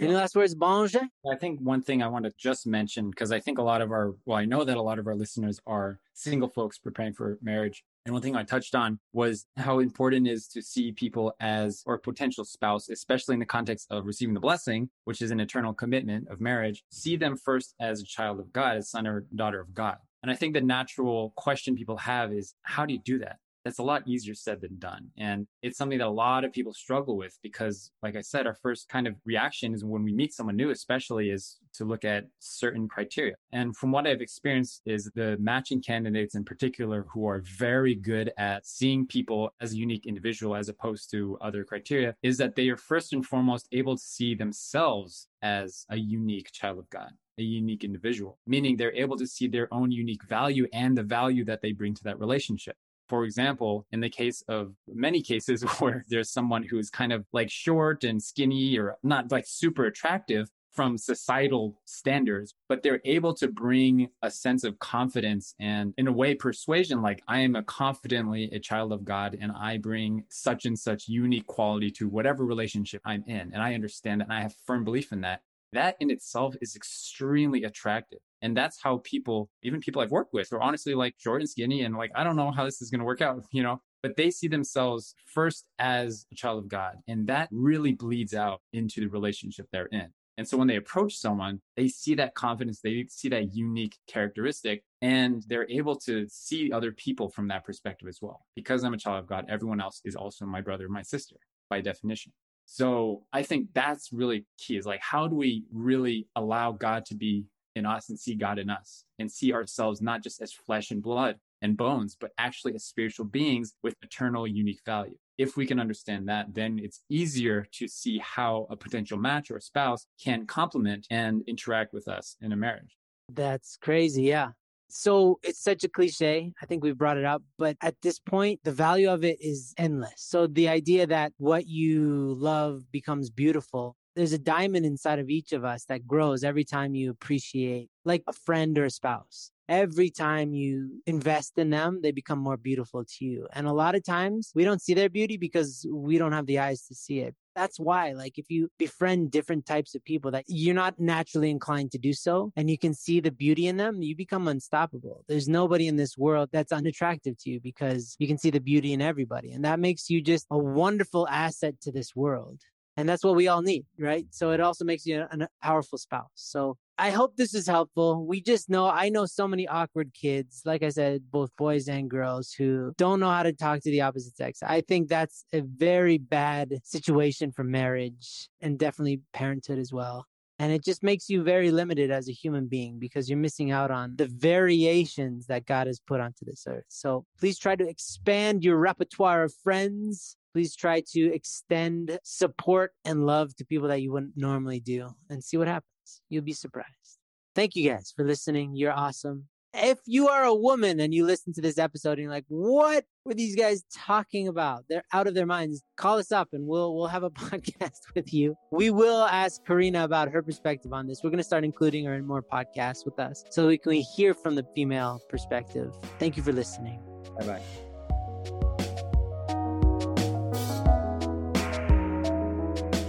Any 0.00 0.12
go. 0.12 0.16
last 0.16 0.34
words, 0.34 0.54
Benji? 0.54 1.02
I 1.30 1.36
think 1.36 1.60
one 1.60 1.82
thing 1.82 2.02
I 2.02 2.08
want 2.08 2.24
to 2.24 2.32
just 2.38 2.66
mention, 2.66 3.10
because 3.10 3.32
I 3.32 3.40
think 3.40 3.58
a 3.58 3.62
lot 3.62 3.82
of 3.82 3.90
our, 3.90 4.14
well, 4.24 4.38
I 4.38 4.44
know 4.44 4.64
that 4.64 4.76
a 4.76 4.82
lot 4.82 4.98
of 4.98 5.06
our 5.06 5.14
listeners 5.14 5.60
are 5.66 5.98
single 6.14 6.48
folks 6.48 6.78
preparing 6.78 7.12
for 7.12 7.38
marriage. 7.42 7.84
And 8.04 8.12
one 8.12 8.22
thing 8.22 8.34
I 8.34 8.42
touched 8.42 8.74
on 8.74 8.98
was 9.12 9.46
how 9.56 9.78
important 9.78 10.26
it 10.26 10.32
is 10.32 10.48
to 10.48 10.62
see 10.62 10.92
people 10.92 11.34
as 11.40 11.82
or 11.86 11.98
potential 11.98 12.44
spouse, 12.44 12.88
especially 12.88 13.34
in 13.34 13.40
the 13.40 13.46
context 13.46 13.86
of 13.90 14.06
receiving 14.06 14.34
the 14.34 14.40
blessing, 14.40 14.90
which 15.04 15.22
is 15.22 15.30
an 15.30 15.40
eternal 15.40 15.72
commitment 15.72 16.28
of 16.28 16.40
marriage. 16.40 16.82
See 16.90 17.16
them 17.16 17.36
first 17.36 17.74
as 17.80 18.00
a 18.00 18.04
child 18.04 18.40
of 18.40 18.52
God, 18.52 18.78
as 18.78 18.90
son 18.90 19.06
or 19.06 19.26
daughter 19.34 19.60
of 19.60 19.72
God. 19.72 19.98
And 20.22 20.30
I 20.30 20.34
think 20.34 20.54
the 20.54 20.60
natural 20.60 21.32
question 21.36 21.76
people 21.76 21.96
have 21.98 22.32
is, 22.32 22.54
how 22.62 22.86
do 22.86 22.92
you 22.92 23.00
do 23.00 23.18
that? 23.20 23.38
That's 23.64 23.78
a 23.78 23.82
lot 23.82 24.06
easier 24.06 24.34
said 24.34 24.60
than 24.60 24.78
done. 24.78 25.10
And 25.16 25.46
it's 25.62 25.78
something 25.78 25.98
that 25.98 26.06
a 26.06 26.10
lot 26.10 26.44
of 26.44 26.52
people 26.52 26.72
struggle 26.72 27.16
with 27.16 27.38
because, 27.42 27.90
like 28.02 28.16
I 28.16 28.20
said, 28.20 28.46
our 28.46 28.56
first 28.62 28.88
kind 28.88 29.06
of 29.06 29.14
reaction 29.24 29.74
is 29.74 29.84
when 29.84 30.02
we 30.02 30.12
meet 30.12 30.32
someone 30.32 30.56
new, 30.56 30.70
especially 30.70 31.30
is 31.30 31.58
to 31.74 31.84
look 31.84 32.04
at 32.04 32.24
certain 32.38 32.88
criteria. 32.88 33.34
And 33.52 33.76
from 33.76 33.92
what 33.92 34.06
I've 34.06 34.20
experienced 34.20 34.82
is 34.84 35.10
the 35.14 35.36
matching 35.40 35.80
candidates 35.80 36.34
in 36.34 36.44
particular 36.44 37.06
who 37.12 37.26
are 37.26 37.40
very 37.40 37.94
good 37.94 38.32
at 38.36 38.66
seeing 38.66 39.06
people 39.06 39.54
as 39.60 39.72
a 39.72 39.76
unique 39.76 40.06
individual 40.06 40.56
as 40.56 40.68
opposed 40.68 41.10
to 41.12 41.38
other 41.40 41.64
criteria 41.64 42.14
is 42.22 42.38
that 42.38 42.56
they 42.56 42.68
are 42.68 42.76
first 42.76 43.12
and 43.12 43.24
foremost 43.24 43.68
able 43.72 43.96
to 43.96 44.02
see 44.02 44.34
themselves 44.34 45.28
as 45.42 45.86
a 45.90 45.96
unique 45.96 46.50
child 46.52 46.78
of 46.78 46.90
God 46.90 47.10
a 47.38 47.42
unique 47.42 47.82
individual, 47.82 48.38
meaning 48.46 48.76
they're 48.76 48.94
able 48.94 49.16
to 49.16 49.26
see 49.26 49.48
their 49.48 49.66
own 49.72 49.90
unique 49.90 50.22
value 50.24 50.68
and 50.74 50.96
the 50.96 51.02
value 51.02 51.46
that 51.46 51.62
they 51.62 51.72
bring 51.72 51.94
to 51.94 52.04
that 52.04 52.20
relationship 52.20 52.76
for 53.12 53.26
example, 53.26 53.86
in 53.92 54.00
the 54.00 54.08
case 54.08 54.42
of 54.48 54.72
many 54.88 55.20
cases 55.20 55.62
where 55.80 56.02
there's 56.08 56.30
someone 56.30 56.62
who 56.62 56.78
is 56.78 56.88
kind 56.88 57.12
of 57.12 57.26
like 57.34 57.50
short 57.50 58.04
and 58.04 58.22
skinny 58.22 58.78
or 58.78 58.96
not 59.02 59.30
like 59.30 59.44
super 59.46 59.84
attractive 59.84 60.48
from 60.70 60.96
societal 60.96 61.78
standards, 61.84 62.54
but 62.70 62.82
they're 62.82 63.02
able 63.04 63.34
to 63.34 63.48
bring 63.48 64.08
a 64.22 64.30
sense 64.30 64.64
of 64.64 64.78
confidence 64.78 65.54
and, 65.60 65.92
in 65.98 66.08
a 66.08 66.12
way, 66.12 66.34
persuasion 66.34 67.02
like, 67.02 67.22
I 67.28 67.40
am 67.40 67.54
a 67.54 67.62
confidently 67.62 68.48
a 68.50 68.58
child 68.58 68.94
of 68.94 69.04
God 69.04 69.36
and 69.38 69.52
I 69.52 69.76
bring 69.76 70.24
such 70.30 70.64
and 70.64 70.78
such 70.78 71.06
unique 71.06 71.46
quality 71.46 71.90
to 71.90 72.08
whatever 72.08 72.46
relationship 72.46 73.02
I'm 73.04 73.24
in. 73.26 73.52
And 73.52 73.62
I 73.62 73.74
understand 73.74 74.22
that 74.22 74.28
and 74.28 74.32
I 74.32 74.40
have 74.40 74.54
firm 74.64 74.84
belief 74.84 75.12
in 75.12 75.20
that. 75.20 75.42
That 75.72 75.96
in 76.00 76.10
itself 76.10 76.54
is 76.60 76.76
extremely 76.76 77.64
attractive. 77.64 78.18
And 78.42 78.56
that's 78.56 78.82
how 78.82 78.98
people, 79.04 79.48
even 79.62 79.80
people 79.80 80.02
I've 80.02 80.10
worked 80.10 80.34
with, 80.34 80.52
are 80.52 80.60
honestly 80.60 80.94
like 80.94 81.14
short 81.18 81.40
and 81.40 81.48
skinny 81.48 81.82
and 81.82 81.96
like, 81.96 82.10
I 82.14 82.24
don't 82.24 82.36
know 82.36 82.50
how 82.50 82.64
this 82.64 82.82
is 82.82 82.90
going 82.90 82.98
to 82.98 83.04
work 83.04 83.22
out, 83.22 83.44
you 83.52 83.62
know? 83.62 83.80
But 84.02 84.16
they 84.16 84.30
see 84.30 84.48
themselves 84.48 85.14
first 85.26 85.64
as 85.78 86.26
a 86.32 86.34
child 86.34 86.58
of 86.58 86.68
God. 86.68 86.96
And 87.06 87.26
that 87.28 87.48
really 87.52 87.92
bleeds 87.92 88.34
out 88.34 88.60
into 88.72 89.00
the 89.00 89.06
relationship 89.06 89.68
they're 89.72 89.86
in. 89.86 90.08
And 90.38 90.48
so 90.48 90.56
when 90.56 90.66
they 90.66 90.76
approach 90.76 91.16
someone, 91.16 91.60
they 91.76 91.88
see 91.88 92.14
that 92.16 92.34
confidence, 92.34 92.80
they 92.80 93.06
see 93.08 93.28
that 93.28 93.54
unique 93.54 93.96
characteristic, 94.08 94.82
and 95.02 95.44
they're 95.46 95.68
able 95.70 95.94
to 96.00 96.26
see 96.28 96.72
other 96.72 96.90
people 96.90 97.28
from 97.28 97.48
that 97.48 97.64
perspective 97.64 98.08
as 98.08 98.18
well. 98.22 98.40
Because 98.56 98.82
I'm 98.82 98.94
a 98.94 98.98
child 98.98 99.18
of 99.18 99.26
God, 99.26 99.44
everyone 99.48 99.80
else 99.80 100.00
is 100.04 100.16
also 100.16 100.46
my 100.46 100.62
brother, 100.62 100.88
my 100.88 101.02
sister, 101.02 101.36
by 101.68 101.80
definition. 101.80 102.32
So 102.74 103.24
I 103.34 103.42
think 103.42 103.68
that's 103.74 104.14
really 104.14 104.46
key 104.56 104.78
is 104.78 104.86
like, 104.86 105.02
how 105.02 105.28
do 105.28 105.36
we 105.36 105.66
really 105.70 106.26
allow 106.34 106.72
God 106.72 107.04
to 107.04 107.14
be 107.14 107.44
in 107.76 107.84
us 107.84 108.08
and 108.08 108.18
see 108.18 108.34
God 108.34 108.58
in 108.58 108.70
us 108.70 109.04
and 109.18 109.30
see 109.30 109.52
ourselves 109.52 110.00
not 110.00 110.22
just 110.22 110.40
as 110.40 110.54
flesh 110.54 110.90
and 110.90 111.02
blood 111.02 111.36
and 111.60 111.76
bones, 111.76 112.16
but 112.18 112.30
actually 112.38 112.74
as 112.74 112.84
spiritual 112.84 113.26
beings 113.26 113.74
with 113.82 113.94
eternal 114.00 114.46
unique 114.46 114.80
value. 114.86 115.18
If 115.36 115.54
we 115.58 115.66
can 115.66 115.78
understand 115.78 116.30
that, 116.30 116.54
then 116.54 116.80
it's 116.82 117.02
easier 117.10 117.66
to 117.72 117.86
see 117.86 118.16
how 118.20 118.66
a 118.70 118.76
potential 118.76 119.18
match 119.18 119.50
or 119.50 119.58
a 119.58 119.60
spouse 119.60 120.06
can 120.18 120.46
complement 120.46 121.06
and 121.10 121.42
interact 121.46 121.92
with 121.92 122.08
us 122.08 122.38
in 122.40 122.52
a 122.52 122.56
marriage. 122.56 122.96
That's 123.30 123.76
crazy. 123.76 124.22
Yeah. 124.22 124.52
So 124.94 125.38
it's 125.42 125.62
such 125.62 125.84
a 125.84 125.88
cliche. 125.88 126.52
I 126.60 126.66
think 126.66 126.84
we've 126.84 126.98
brought 126.98 127.16
it 127.16 127.24
up, 127.24 127.42
but 127.58 127.78
at 127.80 127.96
this 128.02 128.18
point, 128.18 128.60
the 128.62 128.72
value 128.72 129.10
of 129.10 129.24
it 129.24 129.38
is 129.40 129.72
endless. 129.78 130.12
So 130.16 130.46
the 130.46 130.68
idea 130.68 131.06
that 131.06 131.32
what 131.38 131.66
you 131.66 132.36
love 132.38 132.82
becomes 132.92 133.30
beautiful 133.30 133.96
there's 134.14 134.34
a 134.34 134.38
diamond 134.38 134.84
inside 134.84 135.18
of 135.18 135.30
each 135.30 135.52
of 135.52 135.64
us 135.64 135.86
that 135.86 136.06
grows 136.06 136.44
every 136.44 136.64
time 136.64 136.94
you 136.94 137.10
appreciate 137.10 137.88
like 138.04 138.22
a 138.26 138.32
friend 138.32 138.76
or 138.76 138.84
a 138.84 138.90
spouse 138.90 139.50
every 139.70 140.10
time 140.10 140.52
you 140.52 141.00
invest 141.06 141.56
in 141.56 141.70
them 141.70 142.00
they 142.02 142.12
become 142.12 142.38
more 142.38 142.58
beautiful 142.58 143.04
to 143.04 143.24
you 143.24 143.48
and 143.54 143.66
a 143.66 143.72
lot 143.72 143.94
of 143.94 144.04
times 144.04 144.52
we 144.54 144.64
don't 144.64 144.82
see 144.82 144.92
their 144.92 145.08
beauty 145.08 145.38
because 145.38 145.86
we 145.90 146.18
don't 146.18 146.32
have 146.32 146.46
the 146.46 146.58
eyes 146.58 146.86
to 146.86 146.94
see 146.94 147.20
it 147.20 147.34
that's 147.54 147.78
why 147.78 148.12
like 148.12 148.38
if 148.38 148.46
you 148.50 148.68
befriend 148.78 149.30
different 149.30 149.66
types 149.66 149.94
of 149.94 150.04
people 150.04 150.30
that 150.30 150.44
you're 150.48 150.74
not 150.74 150.98
naturally 150.98 151.50
inclined 151.50 151.90
to 151.90 151.98
do 151.98 152.12
so 152.12 152.52
and 152.56 152.70
you 152.70 152.78
can 152.78 152.94
see 152.94 153.20
the 153.20 153.30
beauty 153.30 153.66
in 153.66 153.76
them 153.76 154.02
you 154.02 154.16
become 154.16 154.48
unstoppable 154.48 155.24
there's 155.28 155.48
nobody 155.48 155.86
in 155.86 155.96
this 155.96 156.16
world 156.16 156.48
that's 156.52 156.72
unattractive 156.72 157.36
to 157.38 157.50
you 157.50 157.60
because 157.60 158.16
you 158.18 158.26
can 158.26 158.38
see 158.38 158.50
the 158.50 158.60
beauty 158.60 158.92
in 158.92 159.00
everybody 159.00 159.52
and 159.52 159.64
that 159.64 159.80
makes 159.80 160.08
you 160.10 160.20
just 160.20 160.46
a 160.50 160.58
wonderful 160.58 161.28
asset 161.28 161.74
to 161.80 161.92
this 161.92 162.14
world 162.14 162.60
and 162.96 163.08
that's 163.08 163.24
what 163.24 163.36
we 163.36 163.48
all 163.48 163.62
need, 163.62 163.86
right? 163.98 164.26
So 164.30 164.50
it 164.50 164.60
also 164.60 164.84
makes 164.84 165.06
you 165.06 165.22
a, 165.22 165.48
powerful 165.62 165.98
spouse. 165.98 166.28
So 166.34 166.76
I 167.02 167.10
hope 167.10 167.34
this 167.34 167.52
is 167.52 167.66
helpful. 167.66 168.24
We 168.24 168.40
just 168.40 168.70
know, 168.70 168.86
I 168.86 169.08
know 169.08 169.26
so 169.26 169.48
many 169.48 169.66
awkward 169.66 170.14
kids, 170.14 170.62
like 170.64 170.84
I 170.84 170.90
said, 170.90 171.22
both 171.32 171.50
boys 171.56 171.88
and 171.88 172.08
girls 172.08 172.52
who 172.52 172.92
don't 172.96 173.18
know 173.18 173.28
how 173.28 173.42
to 173.42 173.52
talk 173.52 173.80
to 173.80 173.90
the 173.90 174.02
opposite 174.02 174.36
sex. 174.36 174.62
I 174.62 174.82
think 174.82 175.08
that's 175.08 175.44
a 175.52 175.62
very 175.62 176.18
bad 176.18 176.78
situation 176.84 177.50
for 177.50 177.64
marriage 177.64 178.48
and 178.60 178.78
definitely 178.78 179.20
parenthood 179.32 179.80
as 179.80 179.92
well. 179.92 180.26
And 180.60 180.70
it 180.70 180.84
just 180.84 181.02
makes 181.02 181.28
you 181.28 181.42
very 181.42 181.72
limited 181.72 182.12
as 182.12 182.28
a 182.28 182.32
human 182.32 182.68
being 182.68 183.00
because 183.00 183.28
you're 183.28 183.36
missing 183.36 183.72
out 183.72 183.90
on 183.90 184.14
the 184.14 184.28
variations 184.28 185.46
that 185.46 185.66
God 185.66 185.88
has 185.88 185.98
put 185.98 186.20
onto 186.20 186.44
this 186.44 186.64
earth. 186.68 186.84
So 186.86 187.26
please 187.36 187.58
try 187.58 187.74
to 187.74 187.88
expand 187.88 188.62
your 188.62 188.76
repertoire 188.76 189.42
of 189.42 189.52
friends 189.64 190.36
please 190.52 190.76
try 190.76 191.02
to 191.12 191.32
extend 191.32 192.18
support 192.24 192.92
and 193.04 193.24
love 193.24 193.56
to 193.56 193.64
people 193.64 193.88
that 193.88 194.02
you 194.02 194.12
wouldn't 194.12 194.36
normally 194.36 194.80
do 194.80 195.08
and 195.30 195.42
see 195.42 195.56
what 195.56 195.66
happens. 195.66 195.91
You'll 196.28 196.44
be 196.44 196.52
surprised. 196.52 197.18
Thank 197.54 197.76
you 197.76 197.90
guys 197.90 198.12
for 198.14 198.24
listening. 198.24 198.74
You're 198.74 198.92
awesome. 198.92 199.48
If 199.74 200.00
you 200.04 200.28
are 200.28 200.44
a 200.44 200.54
woman 200.54 201.00
and 201.00 201.14
you 201.14 201.24
listen 201.24 201.54
to 201.54 201.62
this 201.62 201.78
episode 201.78 202.12
and 202.12 202.24
you're 202.24 202.30
like, 202.30 202.44
what 202.48 203.04
were 203.24 203.32
these 203.32 203.56
guys 203.56 203.84
talking 203.94 204.48
about? 204.48 204.84
They're 204.88 205.04
out 205.14 205.26
of 205.26 205.34
their 205.34 205.46
minds. 205.46 205.82
Call 205.96 206.18
us 206.18 206.30
up 206.30 206.48
and 206.52 206.66
we'll 206.66 206.94
we'll 206.94 207.06
have 207.06 207.22
a 207.22 207.30
podcast 207.30 208.00
with 208.14 208.34
you. 208.34 208.54
We 208.70 208.90
will 208.90 209.24
ask 209.24 209.64
Karina 209.64 210.04
about 210.04 210.28
her 210.30 210.42
perspective 210.42 210.92
on 210.92 211.06
this. 211.06 211.20
We're 211.24 211.30
gonna 211.30 211.42
start 211.42 211.64
including 211.64 212.04
her 212.04 212.14
in 212.14 212.26
more 212.26 212.42
podcasts 212.42 213.06
with 213.06 213.18
us 213.18 213.44
so 213.50 213.66
we 213.66 213.78
can 213.78 213.92
hear 213.92 214.34
from 214.34 214.56
the 214.56 214.66
female 214.74 215.20
perspective. 215.30 215.94
Thank 216.18 216.36
you 216.36 216.42
for 216.42 216.52
listening. 216.52 217.00
Bye 217.38 217.46
bye. 217.46 217.81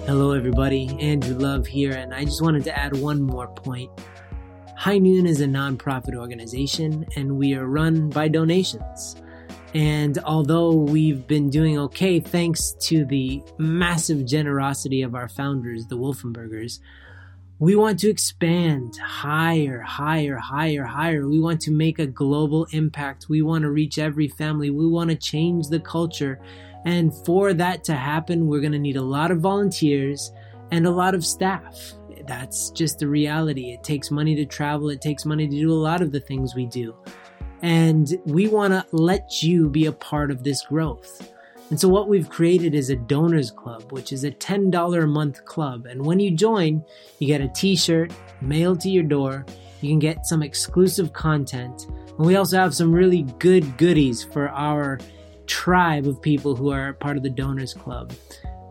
Hello, 0.05 0.33
everybody. 0.33 0.89
Andrew 0.99 1.37
Love 1.37 1.65
here, 1.65 1.93
and 1.93 2.13
I 2.13 2.25
just 2.25 2.41
wanted 2.41 2.65
to 2.65 2.77
add 2.77 2.93
one 2.97 3.21
more 3.21 3.47
point. 3.47 3.89
High 4.75 4.97
Noon 4.97 5.25
is 5.25 5.39
a 5.39 5.45
nonprofit 5.45 6.13
organization, 6.13 7.05
and 7.15 7.37
we 7.37 7.55
are 7.55 7.65
run 7.65 8.09
by 8.09 8.27
donations. 8.27 9.15
And 9.73 10.19
although 10.25 10.73
we've 10.73 11.25
been 11.25 11.49
doing 11.49 11.79
okay 11.79 12.19
thanks 12.19 12.73
to 12.81 13.05
the 13.05 13.41
massive 13.57 14.25
generosity 14.25 15.03
of 15.03 15.15
our 15.15 15.29
founders, 15.29 15.87
the 15.87 15.97
Wolfenbergers, 15.97 16.79
we 17.59 17.77
want 17.77 17.97
to 17.99 18.09
expand 18.09 18.97
higher, 18.97 19.79
higher, 19.79 20.35
higher, 20.35 20.83
higher. 20.83 21.29
We 21.29 21.39
want 21.39 21.61
to 21.61 21.71
make 21.71 21.99
a 21.99 22.07
global 22.07 22.67
impact. 22.71 23.29
We 23.29 23.41
want 23.41 23.61
to 23.61 23.71
reach 23.71 23.97
every 23.97 24.27
family. 24.27 24.69
We 24.69 24.85
want 24.85 25.11
to 25.11 25.15
change 25.15 25.69
the 25.69 25.79
culture 25.79 26.41
and 26.85 27.13
for 27.25 27.53
that 27.53 27.83
to 27.85 27.95
happen, 27.95 28.47
we're 28.47 28.59
going 28.59 28.73
to 28.73 28.79
need 28.79 28.97
a 28.97 29.01
lot 29.01 29.31
of 29.31 29.39
volunteers 29.39 30.31
and 30.71 30.85
a 30.85 30.91
lot 30.91 31.15
of 31.15 31.25
staff. 31.25 31.93
That's 32.27 32.71
just 32.71 32.99
the 32.99 33.07
reality. 33.07 33.71
It 33.71 33.83
takes 33.83 34.11
money 34.11 34.35
to 34.35 34.45
travel, 34.45 34.89
it 34.89 35.01
takes 35.01 35.25
money 35.25 35.47
to 35.47 35.55
do 35.55 35.71
a 35.71 35.73
lot 35.73 36.01
of 36.01 36.11
the 36.11 36.19
things 36.19 36.55
we 36.55 36.65
do. 36.65 36.95
And 37.61 38.13
we 38.25 38.47
want 38.47 38.73
to 38.73 38.85
let 38.91 39.41
you 39.41 39.69
be 39.69 39.85
a 39.85 39.91
part 39.93 40.31
of 40.31 40.43
this 40.43 40.65
growth. 40.65 41.31
And 41.69 41.79
so, 41.79 41.87
what 41.87 42.09
we've 42.09 42.29
created 42.29 42.75
is 42.75 42.89
a 42.89 42.95
donors 42.95 43.49
club, 43.49 43.91
which 43.91 44.11
is 44.11 44.25
a 44.25 44.31
$10 44.31 45.03
a 45.03 45.07
month 45.07 45.45
club. 45.45 45.85
And 45.85 46.05
when 46.05 46.19
you 46.19 46.31
join, 46.31 46.83
you 47.19 47.27
get 47.27 47.41
a 47.41 47.47
t 47.47 47.75
shirt 47.75 48.11
mailed 48.41 48.81
to 48.81 48.89
your 48.89 49.03
door. 49.03 49.45
You 49.81 49.89
can 49.89 49.99
get 49.99 50.25
some 50.25 50.43
exclusive 50.43 51.13
content. 51.13 51.87
And 51.87 52.27
we 52.27 52.35
also 52.35 52.57
have 52.57 52.75
some 52.75 52.91
really 52.91 53.23
good 53.39 53.77
goodies 53.77 54.23
for 54.23 54.49
our 54.49 54.99
tribe 55.47 56.07
of 56.07 56.21
people 56.21 56.55
who 56.55 56.71
are 56.71 56.93
part 56.93 57.17
of 57.17 57.23
the 57.23 57.29
Donors 57.29 57.73
Club 57.73 58.13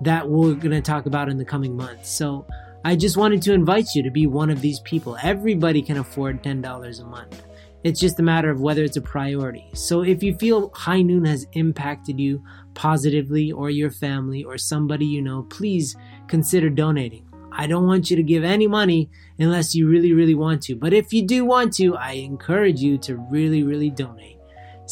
that 0.03 0.29
we're 0.29 0.55
going 0.55 0.71
to 0.71 0.81
talk 0.83 1.07
about 1.07 1.29
in 1.29 1.39
the 1.39 1.45
coming 1.45 1.77
months. 1.77 2.11
So 2.11 2.47
I 2.85 2.97
just 2.97 3.17
wanted 3.17 3.43
to 3.43 3.53
invite 3.53 3.95
you 3.95 4.03
to 4.03 4.11
be 4.11 4.27
one 4.27 4.51
of 4.51 4.61
these 4.61 4.81
people. 4.81 5.17
Everybody 5.23 5.83
can 5.83 5.99
afford 5.99 6.43
$10 6.43 7.01
a 7.01 7.05
month. 7.05 7.43
It's 7.85 8.01
just 8.01 8.19
a 8.21 8.23
matter 8.23 8.51
of 8.51 8.61
whether 8.61 8.85
it's 8.85 8.97
a 8.97 9.03
priority. 9.03 9.69
So 9.75 10.03
if 10.03 10.23
you 10.23 10.37
feel 10.37 10.71
High 10.75 11.03
Noon 11.03 11.25
has 11.25 11.47
impacted 11.53 12.19
you 12.19 12.43
positively 12.75 13.53
or 13.53 13.71
your 13.71 13.91
family 13.91 14.45
or 14.45 14.59
somebody 14.59 15.07
you 15.07 15.23
know, 15.23 15.43
please 15.45 15.97
consider 16.29 16.71
donating. 16.71 17.27
I 17.53 17.67
don't 17.67 17.87
want 17.87 18.11
you 18.11 18.17
to 18.17 18.23
give 18.23 18.45
any 18.45 18.67
money 18.67 19.11
unless 19.39 19.75
you 19.75 19.89
really, 19.89 20.13
really 20.13 20.35
want 20.35 20.63
to. 20.63 20.77
But 20.77 20.93
if 20.93 21.13
you 21.13 21.23
do 21.27 21.45
want 21.45 21.75
to, 21.75 21.97
I 21.97 22.13
encourage 22.13 22.81
you 22.81 22.99
to 22.99 23.17
really, 23.17 23.63
really 23.63 23.91
donate. 23.91 24.39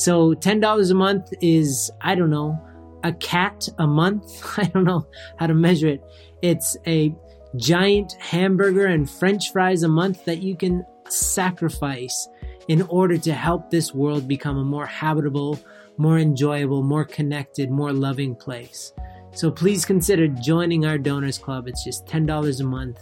So 0.01 0.33
$10 0.33 0.91
a 0.91 0.95
month 0.95 1.31
is, 1.43 1.91
I 2.01 2.15
don't 2.15 2.31
know, 2.31 2.59
a 3.05 3.13
cat 3.13 3.69
a 3.79 3.87
month. 3.87 4.43
I 4.59 4.65
don't 4.65 4.85
know 4.85 5.07
how 5.37 5.47
to 5.47 5.53
measure 5.53 5.89
it. 5.89 6.03
It's 6.41 6.75
a 6.87 7.15
giant 7.57 8.13
hamburger 8.19 8.87
and 8.87 9.11
french 9.11 9.53
fries 9.53 9.83
a 9.83 9.89
month 9.89 10.25
that 10.25 10.43
you 10.43 10.57
can 10.57 10.87
sacrifice 11.07 12.29
in 12.69 12.81
order 12.83 13.19
to 13.19 13.35
help 13.35 13.69
this 13.69 13.93
world 13.93 14.27
become 14.27 14.57
a 14.57 14.65
more 14.65 14.87
habitable, 14.87 15.61
more 15.99 16.19
enjoyable, 16.19 16.83
more 16.83 17.05
connected, 17.05 17.71
more 17.71 17.93
loving 17.93 18.35
place. 18.35 18.95
So 19.33 19.51
please 19.51 19.85
consider 19.85 20.29
joining 20.29 20.87
our 20.87 20.97
Donors 20.97 21.37
Club. 21.37 21.69
It's 21.69 21.85
just 21.85 22.07
$10 22.07 22.61
a 22.61 22.65
month. 22.65 22.99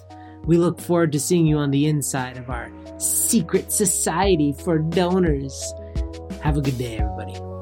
We 0.46 0.56
look 0.56 0.80
forward 0.80 1.12
to 1.12 1.20
seeing 1.20 1.46
you 1.46 1.58
on 1.58 1.70
the 1.70 1.86
inside 1.86 2.38
of 2.38 2.50
our 2.50 2.72
secret 2.98 3.70
society 3.70 4.52
for 4.52 4.80
donors. 4.80 5.72
Have 6.40 6.56
a 6.56 6.60
good 6.60 6.78
day, 6.78 6.98
everybody. 6.98 7.57